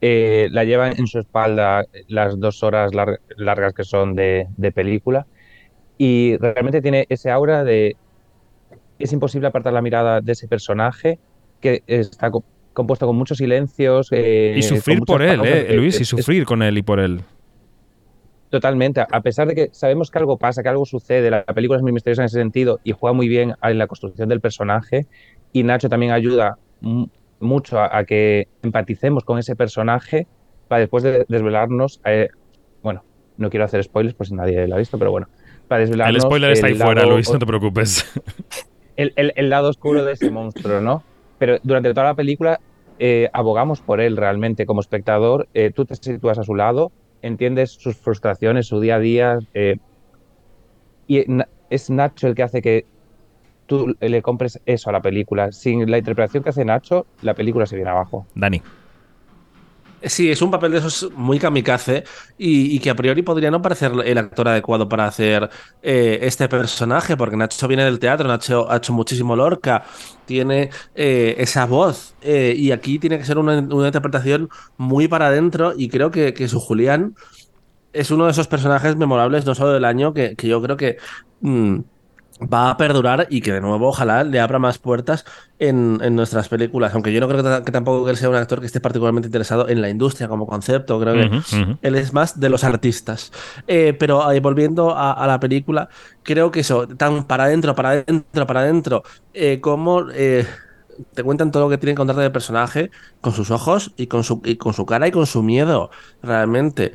Eh, 0.00 0.48
la 0.50 0.64
lleva 0.64 0.90
en 0.90 1.06
su 1.06 1.18
espalda 1.20 1.84
las 2.08 2.38
dos 2.38 2.62
horas 2.62 2.92
lar- 2.92 3.20
largas 3.36 3.72
que 3.72 3.84
son 3.84 4.14
de, 4.14 4.46
película. 4.74 5.26
Y 5.98 6.36
realmente 6.38 6.82
tiene 6.82 7.06
ese 7.08 7.30
aura 7.30 7.64
de. 7.64 7.96
Es 8.98 9.12
imposible 9.12 9.48
apartar 9.48 9.72
la 9.72 9.82
mirada 9.82 10.20
de 10.20 10.32
ese 10.32 10.48
personaje 10.48 11.20
que 11.60 11.82
está 11.86 12.30
compuesto 12.76 13.06
con 13.06 13.16
muchos 13.16 13.38
silencios. 13.38 14.08
eh, 14.12 14.54
Y 14.56 14.62
sufrir 14.62 15.00
por 15.00 15.22
él, 15.22 15.40
eh, 15.44 15.74
Luis, 15.74 16.00
y 16.00 16.04
sufrir 16.04 16.44
con 16.44 16.62
él 16.62 16.78
y 16.78 16.82
por 16.82 17.00
él. 17.00 17.20
Totalmente, 18.50 19.00
a 19.00 19.20
pesar 19.22 19.48
de 19.48 19.54
que 19.56 19.68
sabemos 19.72 20.08
que 20.10 20.18
algo 20.18 20.38
pasa, 20.38 20.62
que 20.62 20.68
algo 20.68 20.84
sucede, 20.86 21.30
la 21.30 21.42
película 21.44 21.78
es 21.78 21.82
muy 21.82 21.90
misteriosa 21.90 22.22
en 22.22 22.26
ese 22.26 22.38
sentido 22.38 22.78
y 22.84 22.92
juega 22.92 23.12
muy 23.12 23.26
bien 23.28 23.54
en 23.60 23.78
la 23.78 23.88
construcción 23.88 24.28
del 24.28 24.40
personaje 24.40 25.06
y 25.52 25.64
Nacho 25.64 25.88
también 25.88 26.12
ayuda 26.12 26.56
mu- 26.80 27.08
mucho 27.40 27.80
a, 27.80 27.98
a 27.98 28.04
que 28.04 28.46
empaticemos 28.62 29.24
con 29.24 29.38
ese 29.40 29.56
personaje 29.56 30.28
para 30.68 30.78
después 30.80 31.02
de 31.02 31.26
desvelarnos, 31.28 32.00
eh, 32.04 32.28
bueno, 32.82 33.02
no 33.36 33.50
quiero 33.50 33.64
hacer 33.64 33.82
spoilers 33.82 34.14
por 34.14 34.26
si 34.28 34.34
nadie 34.34 34.66
lo 34.68 34.76
ha 34.76 34.78
visto, 34.78 34.96
pero 34.96 35.10
bueno, 35.10 35.26
para 35.66 35.80
El 35.82 35.88
desvelarnos 35.88 36.22
spoiler 36.22 36.52
está 36.52 36.66
ahí 36.68 36.72
el 36.74 36.78
fuera, 36.78 37.04
Luis, 37.04 37.32
no 37.32 37.38
te 37.40 37.46
preocupes. 37.46 38.04
el, 38.96 39.12
el- 39.16 39.32
el 39.34 39.50
lado 39.50 39.70
oscuro 39.70 40.04
de 40.04 40.12
ese 40.12 40.30
monstruo, 40.30 40.80
¿no? 40.80 41.02
Pero 41.38 41.58
durante 41.62 41.92
toda 41.92 42.06
la 42.06 42.14
película 42.14 42.58
eh, 42.98 43.28
abogamos 43.32 43.80
por 43.80 44.00
él 44.00 44.16
realmente 44.16 44.66
como 44.66 44.80
espectador. 44.80 45.48
eh, 45.54 45.70
tú 45.74 45.84
te 45.84 45.94
sitúas 45.96 46.38
a 46.38 46.42
su 46.42 46.54
lado, 46.54 46.92
entiendes 47.22 47.76
sus 47.78 47.96
frustraciones, 47.96 48.66
su 48.66 48.80
día 48.80 48.96
a 48.96 49.00
día. 49.00 49.38
eh, 49.54 49.76
y 51.06 51.24
es 51.70 51.90
Nacho 51.90 52.26
el 52.26 52.34
que 52.34 52.42
hace 52.42 52.62
que 52.62 52.84
tú 53.66 53.94
le 54.00 54.22
compres 54.22 54.60
eso 54.66 54.90
a 54.90 54.92
la 54.92 55.00
película. 55.00 55.52
Sin 55.52 55.88
la 55.90 55.98
interpretación 55.98 56.42
que 56.42 56.50
hace 56.50 56.64
Nacho, 56.64 57.06
la 57.20 57.34
película 57.34 57.66
se 57.66 57.76
viene 57.76 57.90
abajo. 57.90 58.26
Dani. 58.34 58.60
Sí, 60.02 60.30
es 60.30 60.42
un 60.42 60.50
papel 60.50 60.72
de 60.72 60.78
esos 60.78 61.10
muy 61.16 61.38
kamikaze 61.38 62.04
y, 62.36 62.78
que 62.80 62.90
a 62.90 62.94
priori 62.94 63.22
podría 63.22 63.50
no 63.50 63.62
parecer 63.62 63.92
el 64.04 64.18
actor 64.18 64.46
adecuado 64.48 64.88
para 64.88 65.06
hacer 65.06 65.48
eh, 65.82 66.18
este 66.22 66.48
personaje, 66.48 67.16
porque 67.16 67.36
Nacho 67.36 67.66
viene 67.66 67.84
del 67.84 67.98
teatro, 67.98 68.28
Nacho 68.28 68.70
ha 68.70 68.76
hecho 68.76 68.92
muchísimo 68.92 69.34
Lorca, 69.34 69.84
tiene 70.26 70.70
eh, 70.94 71.34
esa 71.38 71.64
voz 71.64 72.14
eh, 72.20 72.54
y 72.56 72.72
aquí 72.72 72.98
tiene 72.98 73.18
que 73.18 73.24
ser 73.24 73.38
una, 73.38 73.58
interpretación 73.58 74.50
muy 74.76 75.08
para 75.08 75.28
adentro 75.28 75.72
y 75.76 75.88
creo 75.88 76.10
que, 76.10 76.48
su 76.48 76.60
Julián 76.60 77.14
es 77.92 78.10
uno 78.10 78.26
de 78.26 78.32
esos 78.32 78.48
personajes 78.48 78.96
memorables, 78.96 79.46
no 79.46 79.54
solo 79.54 79.72
del 79.72 79.86
año, 79.86 80.12
que, 80.12 80.36
que 80.36 80.48
yo 80.48 80.60
creo 80.62 80.76
que 80.76 80.98
mm, 81.40 81.80
va 82.40 82.70
a 82.70 82.76
perdurar 82.76 83.26
y 83.30 83.40
que 83.40 83.52
de 83.52 83.60
nuevo 83.60 83.88
ojalá 83.88 84.22
le 84.24 84.40
abra 84.40 84.58
más 84.58 84.78
puertas 84.78 85.24
en, 85.58 85.98
en 86.02 86.16
nuestras 86.16 86.48
películas. 86.48 86.92
Aunque 86.94 87.12
yo 87.12 87.20
no 87.20 87.28
creo 87.28 87.38
que, 87.42 87.48
ta- 87.48 87.64
que 87.64 87.72
tampoco 87.72 88.08
él 88.10 88.16
sea 88.16 88.28
un 88.28 88.34
actor 88.36 88.60
que 88.60 88.66
esté 88.66 88.80
particularmente 88.80 89.28
interesado 89.28 89.68
en 89.68 89.80
la 89.80 89.88
industria 89.88 90.28
como 90.28 90.46
concepto, 90.46 91.00
creo 91.00 91.16
que 91.16 91.32
él 91.82 91.94
es 91.96 92.12
más 92.12 92.38
de 92.38 92.48
los 92.50 92.64
artistas. 92.64 93.32
Eh, 93.66 93.94
pero 93.98 94.30
eh, 94.32 94.40
volviendo 94.40 94.94
a, 94.96 95.12
a 95.12 95.26
la 95.26 95.40
película, 95.40 95.88
creo 96.22 96.50
que 96.50 96.60
eso, 96.60 96.86
tan 96.88 97.24
para 97.26 97.44
adentro, 97.44 97.74
para 97.74 97.90
adentro, 97.90 98.46
para 98.46 98.60
adentro, 98.60 99.02
eh, 99.32 99.60
como 99.60 100.06
te 101.14 101.22
cuentan 101.22 101.50
todo 101.50 101.64
lo 101.64 101.68
que 101.70 101.78
tienen 101.78 101.94
que 101.94 101.98
contarte 101.98 102.22
del 102.22 102.32
personaje 102.32 102.90
con 103.20 103.32
sus 103.32 103.50
ojos 103.50 103.92
y 103.96 104.06
con 104.06 104.24
su, 104.24 104.40
y 104.44 104.56
con 104.56 104.72
su 104.72 104.86
cara 104.86 105.06
y 105.08 105.10
con 105.10 105.26
su 105.26 105.42
miedo, 105.42 105.90
realmente. 106.22 106.92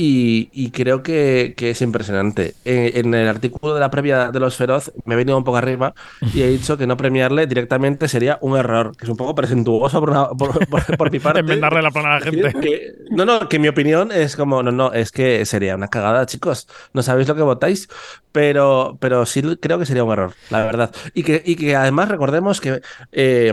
Y, 0.00 0.48
y 0.52 0.70
creo 0.70 1.02
que, 1.02 1.54
que 1.56 1.70
es 1.70 1.82
impresionante. 1.82 2.54
En 2.64 3.12
el 3.14 3.26
artículo 3.26 3.74
de 3.74 3.80
la 3.80 3.90
previa 3.90 4.30
de 4.30 4.38
Los 4.38 4.54
Feroz 4.54 4.92
me 5.04 5.14
he 5.14 5.16
venido 5.16 5.36
un 5.36 5.42
poco 5.42 5.56
arriba 5.56 5.92
y 6.32 6.42
he 6.42 6.46
dicho 6.50 6.78
que 6.78 6.86
no 6.86 6.96
premiarle 6.96 7.48
directamente 7.48 8.06
sería 8.06 8.38
un 8.40 8.56
error, 8.56 8.96
que 8.96 9.06
es 9.06 9.10
un 9.10 9.16
poco 9.16 9.34
presentuoso 9.34 9.98
por, 9.98 10.10
una- 10.10 10.28
por, 10.28 10.68
por- 10.68 10.96
por 10.96 11.10
mi 11.10 11.18
parte. 11.24 11.40
Enmendarle 11.40 11.82
la 11.82 11.90
plana 11.90 12.10
a 12.14 12.20
la 12.20 12.24
gente. 12.26 12.52
Que- 12.60 12.92
no, 13.10 13.24
no, 13.24 13.48
que 13.48 13.58
mi 13.58 13.66
opinión 13.66 14.12
es 14.12 14.36
como, 14.36 14.62
no, 14.62 14.70
no, 14.70 14.92
es 14.92 15.10
que 15.10 15.44
sería 15.44 15.74
una 15.74 15.88
cagada, 15.88 16.26
chicos. 16.26 16.68
No 16.92 17.02
sabéis 17.02 17.26
lo 17.26 17.34
que 17.34 17.42
votáis, 17.42 17.88
pero, 18.30 18.98
pero 19.00 19.26
sí 19.26 19.42
creo 19.60 19.80
que 19.80 19.86
sería 19.86 20.04
un 20.04 20.12
error, 20.12 20.32
la 20.50 20.62
verdad. 20.64 20.94
Y 21.12 21.24
que, 21.24 21.42
y 21.44 21.56
que 21.56 21.74
además 21.74 22.08
recordemos 22.08 22.60
que 22.60 22.82
eh, 23.10 23.52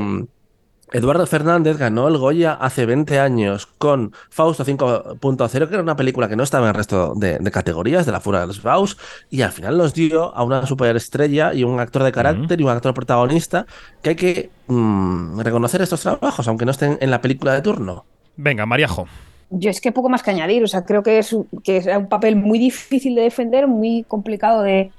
Eduardo 0.94 1.26
Fernández 1.26 1.78
ganó 1.78 2.08
el 2.08 2.18
Goya 2.18 2.54
hace 2.54 2.86
20 2.86 3.20
años 3.20 3.66
con 3.66 4.14
Fausto 4.30 4.64
5.0, 4.64 5.68
que 5.68 5.74
era 5.74 5.84
una 5.84 5.96
película 5.96 6.30
que 6.30 6.36
no 6.36 6.44
estaba 6.44 6.66
en 6.66 6.70
el 6.70 6.76
resto 6.76 7.14
de, 7.16 7.40
de 7.40 7.52
categorías 7.52 8.06
de 8.06 8.12
la 8.12 8.20
Fura 8.20 8.40
de 8.42 8.48
los 8.48 8.62
Faust, 8.62 9.00
y 9.30 9.42
al 9.42 9.52
final 9.52 9.78
nos 9.78 9.94
dio 9.94 10.34
a 10.36 10.44
una 10.44 10.66
superestrella 10.66 11.54
y 11.54 11.64
un 11.64 11.80
actor 11.80 12.04
de 12.04 12.12
carácter 12.12 12.62
y 12.62 12.64
un 12.64 12.70
actor 12.70 12.94
protagonista 12.94 13.66
que 14.02 14.10
hay 14.12 14.16
que 14.16 14.50
mm, 14.68 15.40
reconocer 15.42 15.82
estos 15.82 16.02
trabajos, 16.02 16.48
aunque 16.48 16.66
no 16.66 16.72
estén 16.72 16.98
en 17.02 17.12
la 17.12 17.20
película 17.20 17.54
de 17.54 17.62
turno. 17.62 18.06
Venga, 18.38 18.66
Mariajo. 18.66 19.08
Yo 19.50 19.70
es 19.70 19.82
que 19.82 19.92
poco 19.92 20.10
más 20.10 20.24
que 20.24 20.32
añadir, 20.32 20.64
o 20.64 20.68
sea, 20.68 20.86
creo 20.86 21.04
que 21.04 21.18
es, 21.20 21.34
un- 21.34 21.48
que 21.64 21.78
es 21.78 21.88
un 21.88 22.08
papel 22.10 22.36
muy 22.36 22.60
difícil 22.60 23.16
de 23.16 23.22
defender, 23.24 23.68
muy 23.68 24.04
complicado 24.08 24.62
de, 24.62 24.92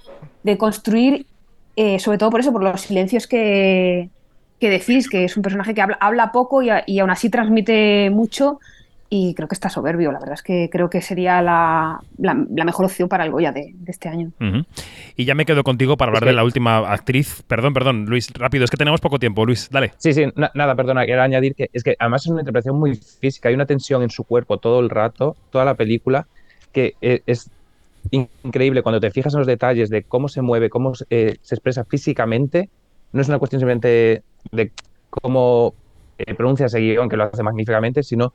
de 0.43 0.59
construir, 0.59 1.27
eh, 1.77 1.99
sobre 1.99 2.19
todo 2.19 2.31
por 2.31 2.41
eso, 2.41 2.53
por 2.53 2.63
los 2.63 2.81
silencios 2.81 3.27
que, 3.27 4.09
que 4.61 4.71
decís, 4.71 5.09
que 5.09 5.25
es 5.25 5.37
un 5.37 5.43
personaje 5.43 5.75
que 5.75 5.83
habla, 5.83 5.99
habla 6.01 6.33
poco 6.33 6.63
y, 6.63 6.71
a- 6.71 6.83
y 6.87 6.99
aún 6.99 7.11
así 7.11 7.29
transmite 7.31 8.11
mucho 8.11 8.59
y 9.09 9.35
creo 9.35 9.47
que 9.47 9.55
está 9.55 9.69
soberbio, 9.69 10.11
la 10.11 10.19
verdad 10.19 10.35
es 10.35 10.43
que 10.43 10.69
creo 10.73 10.91
que 10.91 11.01
sería 11.01 11.41
la, 11.41 12.01
la- 12.19 12.45
la 12.55 12.65
mejor 12.65 12.87
opción 12.87 13.09
para 13.09 13.25
el 13.25 13.31
Goya 13.31 13.53
de, 13.53 13.71
de 13.75 13.91
este 13.93 14.09
año. 14.09 14.33
Y 15.15 15.25
ya 15.25 15.35
me 15.37 15.45
quedo 15.47 15.63
contigo 15.63 15.97
para 15.97 16.09
hablar 16.11 16.25
Es 16.25 16.27
que- 16.27 16.31
de 16.31 16.37
la 16.37 16.43
última 16.45 16.79
actriz. 16.93 17.43
Perdón, 17.47 17.73
perdón, 17.73 18.07
Luis, 18.07 18.33
rápido, 18.33 18.65
es 18.65 18.71
que 18.71 18.77
tenemos 18.77 19.01
poco 19.01 19.19
tiempo, 19.21 19.45
Luis, 19.47 19.69
dale. 19.71 19.93
Sí, 19.99 20.13
sí, 20.13 20.25
na- 20.35 20.51
nada, 20.55 20.75
perdona, 20.75 21.05
quiero 21.05 21.23
añadir 21.23 21.55
que 21.55 21.71
es 21.73 21.85
que 21.85 21.95
además 21.99 22.25
es 22.27 22.33
una 22.33 22.41
interpretación 22.41 22.79
muy 22.81 22.97
física, 22.97 23.49
hay 23.49 23.55
una 23.55 23.67
tensión 23.67 24.03
en 24.03 24.11
su 24.11 24.25
cuerpo 24.25 24.59
todo 24.59 24.81
el 24.81 24.91
rato, 24.91 25.37
toda 25.51 25.65
la 25.65 25.75
película, 25.75 26.27
que 26.73 26.95
eh, 27.01 27.23
es 27.27 27.49
in- 28.11 28.29
increíble 28.43 28.83
cuando 28.83 28.99
te 29.01 29.11
fijas 29.13 29.33
en 29.35 29.39
los 29.39 29.47
detalles 29.47 29.89
de 29.89 30.03
cómo 30.03 30.29
se 30.29 30.43
mueve, 30.43 30.69
cómo 30.69 30.95
se, 30.97 31.05
eh, 31.11 31.37
se 31.43 31.55
expresa 31.55 31.85
físicamente, 31.85 32.71
no 33.13 33.21
es 33.23 33.29
una 33.29 33.39
cuestión 33.39 33.61
simplemente 33.61 34.23
de 34.53 34.73
cómo 35.11 35.75
eh, 36.19 36.35
pronuncia 36.35 36.67
ese 36.67 36.81
guion, 36.81 37.09
que 37.09 37.17
lo 37.17 37.25
hace 37.25 37.43
magníficamente, 37.43 38.03
sino 38.03 38.33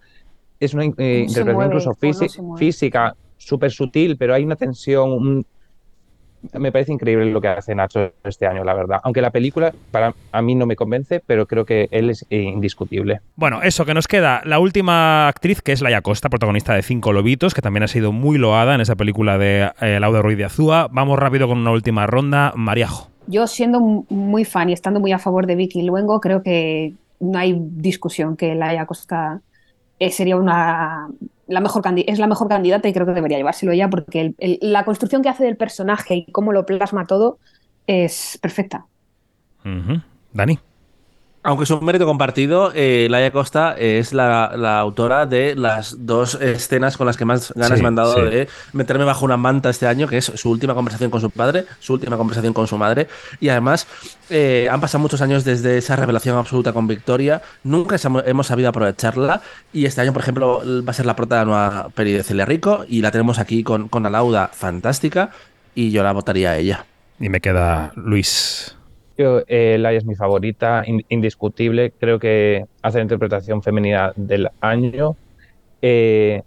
es 0.59 0.73
una 0.73 0.83
eh, 0.83 0.87
interpretación 1.27 1.55
mueve 1.55 1.65
incluso 1.75 1.89
o 1.89 2.43
no 2.43 2.57
física, 2.57 3.15
súper 3.37 3.71
sutil, 3.71 4.17
pero 4.17 4.33
hay 4.33 4.43
una 4.43 4.55
tensión, 4.55 5.11
un- 5.11 5.45
me 6.53 6.71
parece 6.71 6.91
increíble 6.91 7.31
lo 7.31 7.39
que 7.39 7.49
hace 7.49 7.75
Nacho 7.75 8.13
este 8.23 8.47
año, 8.47 8.63
la 8.63 8.73
verdad. 8.73 8.99
Aunque 9.03 9.21
la 9.21 9.29
película 9.29 9.71
para 9.91 10.13
a 10.31 10.41
mí 10.41 10.55
no 10.55 10.65
me 10.65 10.75
convence, 10.75 11.21
pero 11.25 11.45
creo 11.45 11.65
que 11.65 11.87
él 11.91 12.09
es 12.09 12.25
eh, 12.31 12.41
indiscutible. 12.41 13.19
Bueno, 13.35 13.61
eso 13.61 13.85
que 13.85 13.93
nos 13.93 14.07
queda, 14.07 14.41
la 14.45 14.57
última 14.57 15.27
actriz, 15.27 15.61
que 15.61 15.71
es 15.71 15.81
Laia 15.81 16.01
Costa, 16.01 16.29
protagonista 16.29 16.73
de 16.73 16.81
Cinco 16.81 17.13
Lobitos, 17.13 17.53
que 17.53 17.61
también 17.61 17.83
ha 17.83 17.87
sido 17.87 18.11
muy 18.11 18.39
loada 18.39 18.73
en 18.73 18.81
esa 18.81 18.95
película 18.95 19.37
de 19.37 19.69
eh, 19.81 19.99
Lauda 19.99 20.23
Ruiz 20.23 20.37
de 20.37 20.45
Azúa. 20.45 20.87
Vamos 20.91 21.19
rápido 21.19 21.47
con 21.47 21.59
una 21.59 21.71
última 21.71 22.07
ronda. 22.07 22.53
Mariajo. 22.55 23.10
Yo 23.27 23.47
siendo 23.47 23.79
muy 23.79 24.45
fan 24.45 24.69
y 24.69 24.73
estando 24.73 24.99
muy 24.99 25.11
a 25.11 25.19
favor 25.19 25.45
de 25.47 25.55
Vicky 25.55 25.83
Luengo, 25.83 26.19
creo 26.19 26.43
que 26.43 26.93
no 27.19 27.37
hay 27.37 27.55
discusión 27.59 28.35
que 28.35 28.55
Laia 28.55 28.85
Costa 28.85 29.41
eh, 29.99 30.11
sería 30.11 30.35
una 30.37 31.07
la 31.47 31.59
mejor 31.59 31.83
es 32.07 32.17
la 32.17 32.27
mejor 32.27 32.47
candidata 32.47 32.87
y 32.87 32.93
creo 32.93 33.05
que 33.05 33.11
debería 33.11 33.37
llevárselo 33.37 33.73
ella 33.73 33.89
porque 33.89 34.33
el- 34.37 34.57
la 34.61 34.85
construcción 34.85 35.21
que 35.21 35.29
hace 35.29 35.43
del 35.43 35.57
personaje 35.57 36.15
y 36.15 36.31
cómo 36.31 36.53
lo 36.53 36.65
plasma 36.65 37.05
todo 37.05 37.39
es 37.87 38.39
perfecta. 38.41 38.85
Dani. 40.33 40.59
Aunque 41.43 41.63
es 41.63 41.71
un 41.71 41.83
mérito 41.83 42.05
compartido, 42.05 42.71
eh, 42.75 43.07
Laia 43.09 43.31
Costa 43.31 43.73
es 43.75 44.13
la, 44.13 44.53
la 44.55 44.77
autora 44.79 45.25
de 45.25 45.55
las 45.55 46.05
dos 46.05 46.35
escenas 46.35 46.97
con 46.97 47.07
las 47.07 47.17
que 47.17 47.25
más 47.25 47.51
ganas 47.55 47.77
Sí, 47.79 47.81
me 47.81 47.87
han 47.87 47.95
dado 47.95 48.13
sí. 48.13 48.21
de 48.21 48.47
meterme 48.73 49.05
bajo 49.05 49.25
una 49.25 49.37
manta 49.37 49.71
este 49.71 49.87
año, 49.87 50.07
que 50.07 50.17
es 50.19 50.25
su 50.25 50.51
última 50.51 50.75
conversación 50.75 51.09
con 51.09 51.19
su 51.19 51.31
padre, 51.31 51.65
su 51.79 51.93
última 51.93 52.15
conversación 52.15 52.53
con 52.53 52.67
su 52.67 52.77
madre. 52.77 53.07
Y 53.39 53.49
además, 53.49 53.87
eh, 54.29 54.67
han 54.71 54.79
pasado 54.81 55.01
muchos 55.01 55.19
años 55.23 55.43
desde 55.43 55.79
esa 55.79 55.95
revelación 55.95 56.37
absoluta 56.37 56.73
con 56.73 56.85
Victoria. 56.85 57.41
Nunca 57.63 57.95
hemos- 58.03 58.23
hemos 58.27 58.45
sabido 58.45 58.69
aprovecharla. 58.69 59.41
Y 59.73 59.85
este 59.85 60.01
año, 60.01 60.13
por 60.13 60.21
ejemplo, 60.21 60.61
va 60.85 60.91
a 60.91 60.93
ser 60.93 61.07
la 61.07 61.15
prota 61.15 61.39
de 61.39 61.41
la 61.41 61.45
nueva 61.45 61.89
peli 61.95 62.11
de 62.11 62.21
Celia 62.21 62.45
Rico. 62.45 62.85
Y 62.87 63.01
la 63.01 63.09
tenemos 63.09 63.39
aquí 63.39 63.63
con, 63.63 63.87
con 63.87 64.05
Alauda, 64.05 64.51
fantástica. 64.53 65.31
Y 65.73 65.89
yo 65.89 66.03
la 66.03 66.11
votaría 66.11 66.51
a 66.51 66.57
ella. 66.57 66.85
Y 67.19 67.29
me 67.29 67.41
queda 67.41 67.93
Luis. 67.95 68.75
Yo, 69.21 69.43
eh, 69.47 69.77
Laia 69.79 69.99
es 69.99 70.05
mi 70.05 70.15
favorita, 70.15 70.83
in- 70.85 71.05
indiscutible. 71.09 71.91
Creo 71.91 72.17
que 72.17 72.65
hace 72.81 72.97
la 72.97 73.03
interpretación 73.03 73.61
femenina 73.61 74.13
del 74.15 74.49
año. 74.61 75.15
Eh, 75.83 76.41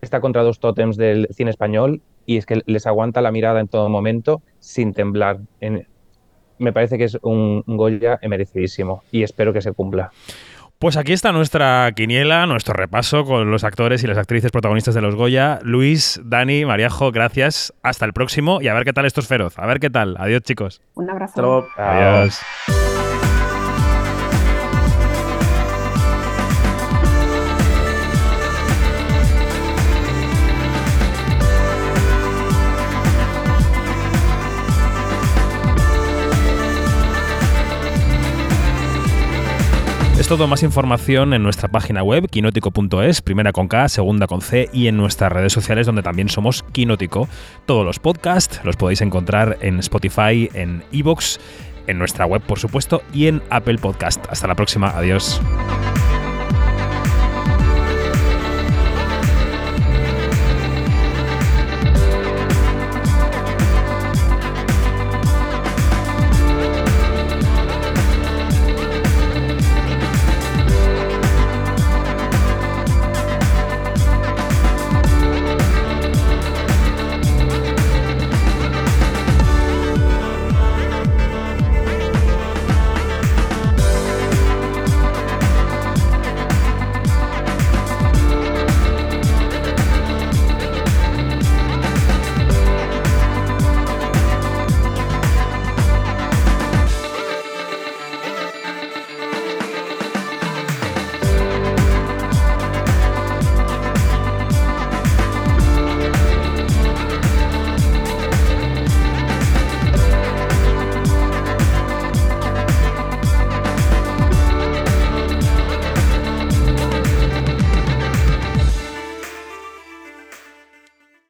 está 0.00 0.20
contra 0.20 0.42
dos 0.42 0.58
tótems 0.58 0.96
del 0.96 1.28
cine 1.30 1.50
español 1.50 2.00
y 2.26 2.36
es 2.36 2.46
que 2.46 2.62
les 2.66 2.86
aguanta 2.86 3.20
la 3.20 3.30
mirada 3.30 3.60
en 3.60 3.68
todo 3.68 3.88
momento 3.88 4.42
sin 4.58 4.92
temblar. 4.92 5.38
Me 6.58 6.72
parece 6.72 6.98
que 6.98 7.04
es 7.04 7.16
un 7.22 7.62
Goya 7.66 8.18
merecidísimo 8.28 9.02
y 9.12 9.22
espero 9.22 9.52
que 9.52 9.60
se 9.62 9.72
cumpla. 9.72 10.10
Pues 10.80 10.96
aquí 10.96 11.12
está 11.12 11.30
nuestra 11.30 11.92
quiniela, 11.94 12.46
nuestro 12.46 12.72
repaso 12.72 13.26
con 13.26 13.50
los 13.50 13.64
actores 13.64 14.02
y 14.02 14.06
las 14.06 14.16
actrices 14.16 14.50
protagonistas 14.50 14.94
de 14.94 15.02
los 15.02 15.14
Goya. 15.14 15.58
Luis, 15.62 16.18
Dani, 16.24 16.64
Mariajo, 16.64 17.12
gracias. 17.12 17.74
Hasta 17.82 18.06
el 18.06 18.14
próximo 18.14 18.62
y 18.62 18.68
a 18.68 18.72
ver 18.72 18.84
qué 18.84 18.94
tal 18.94 19.04
esto 19.04 19.20
es 19.20 19.28
feroz. 19.28 19.58
A 19.58 19.66
ver 19.66 19.78
qué 19.78 19.90
tal. 19.90 20.16
Adiós, 20.18 20.40
chicos. 20.40 20.80
Un 20.94 21.10
abrazo. 21.10 21.32
Hasta 21.32 21.42
luego. 21.42 21.68
Adiós. 21.76 22.40
Todo 40.30 40.46
más 40.46 40.62
información 40.62 41.34
en 41.34 41.42
nuestra 41.42 41.68
página 41.68 42.04
web, 42.04 42.28
quinótico.es, 42.30 43.20
primera 43.20 43.50
con 43.50 43.66
K, 43.66 43.88
segunda 43.88 44.28
con 44.28 44.42
C, 44.42 44.70
y 44.72 44.86
en 44.86 44.96
nuestras 44.96 45.32
redes 45.32 45.52
sociales 45.52 45.86
donde 45.86 46.04
también 46.04 46.28
somos 46.28 46.62
Quinótico. 46.70 47.28
Todos 47.66 47.84
los 47.84 47.98
podcasts 47.98 48.60
los 48.62 48.76
podéis 48.76 49.00
encontrar 49.00 49.58
en 49.60 49.80
Spotify, 49.80 50.48
en 50.54 50.84
Evox, 50.92 51.40
en 51.88 51.98
nuestra 51.98 52.26
web 52.26 52.42
por 52.42 52.60
supuesto, 52.60 53.02
y 53.12 53.26
en 53.26 53.42
Apple 53.50 53.78
Podcast. 53.78 54.24
Hasta 54.30 54.46
la 54.46 54.54
próxima, 54.54 54.90
adiós. 54.90 55.40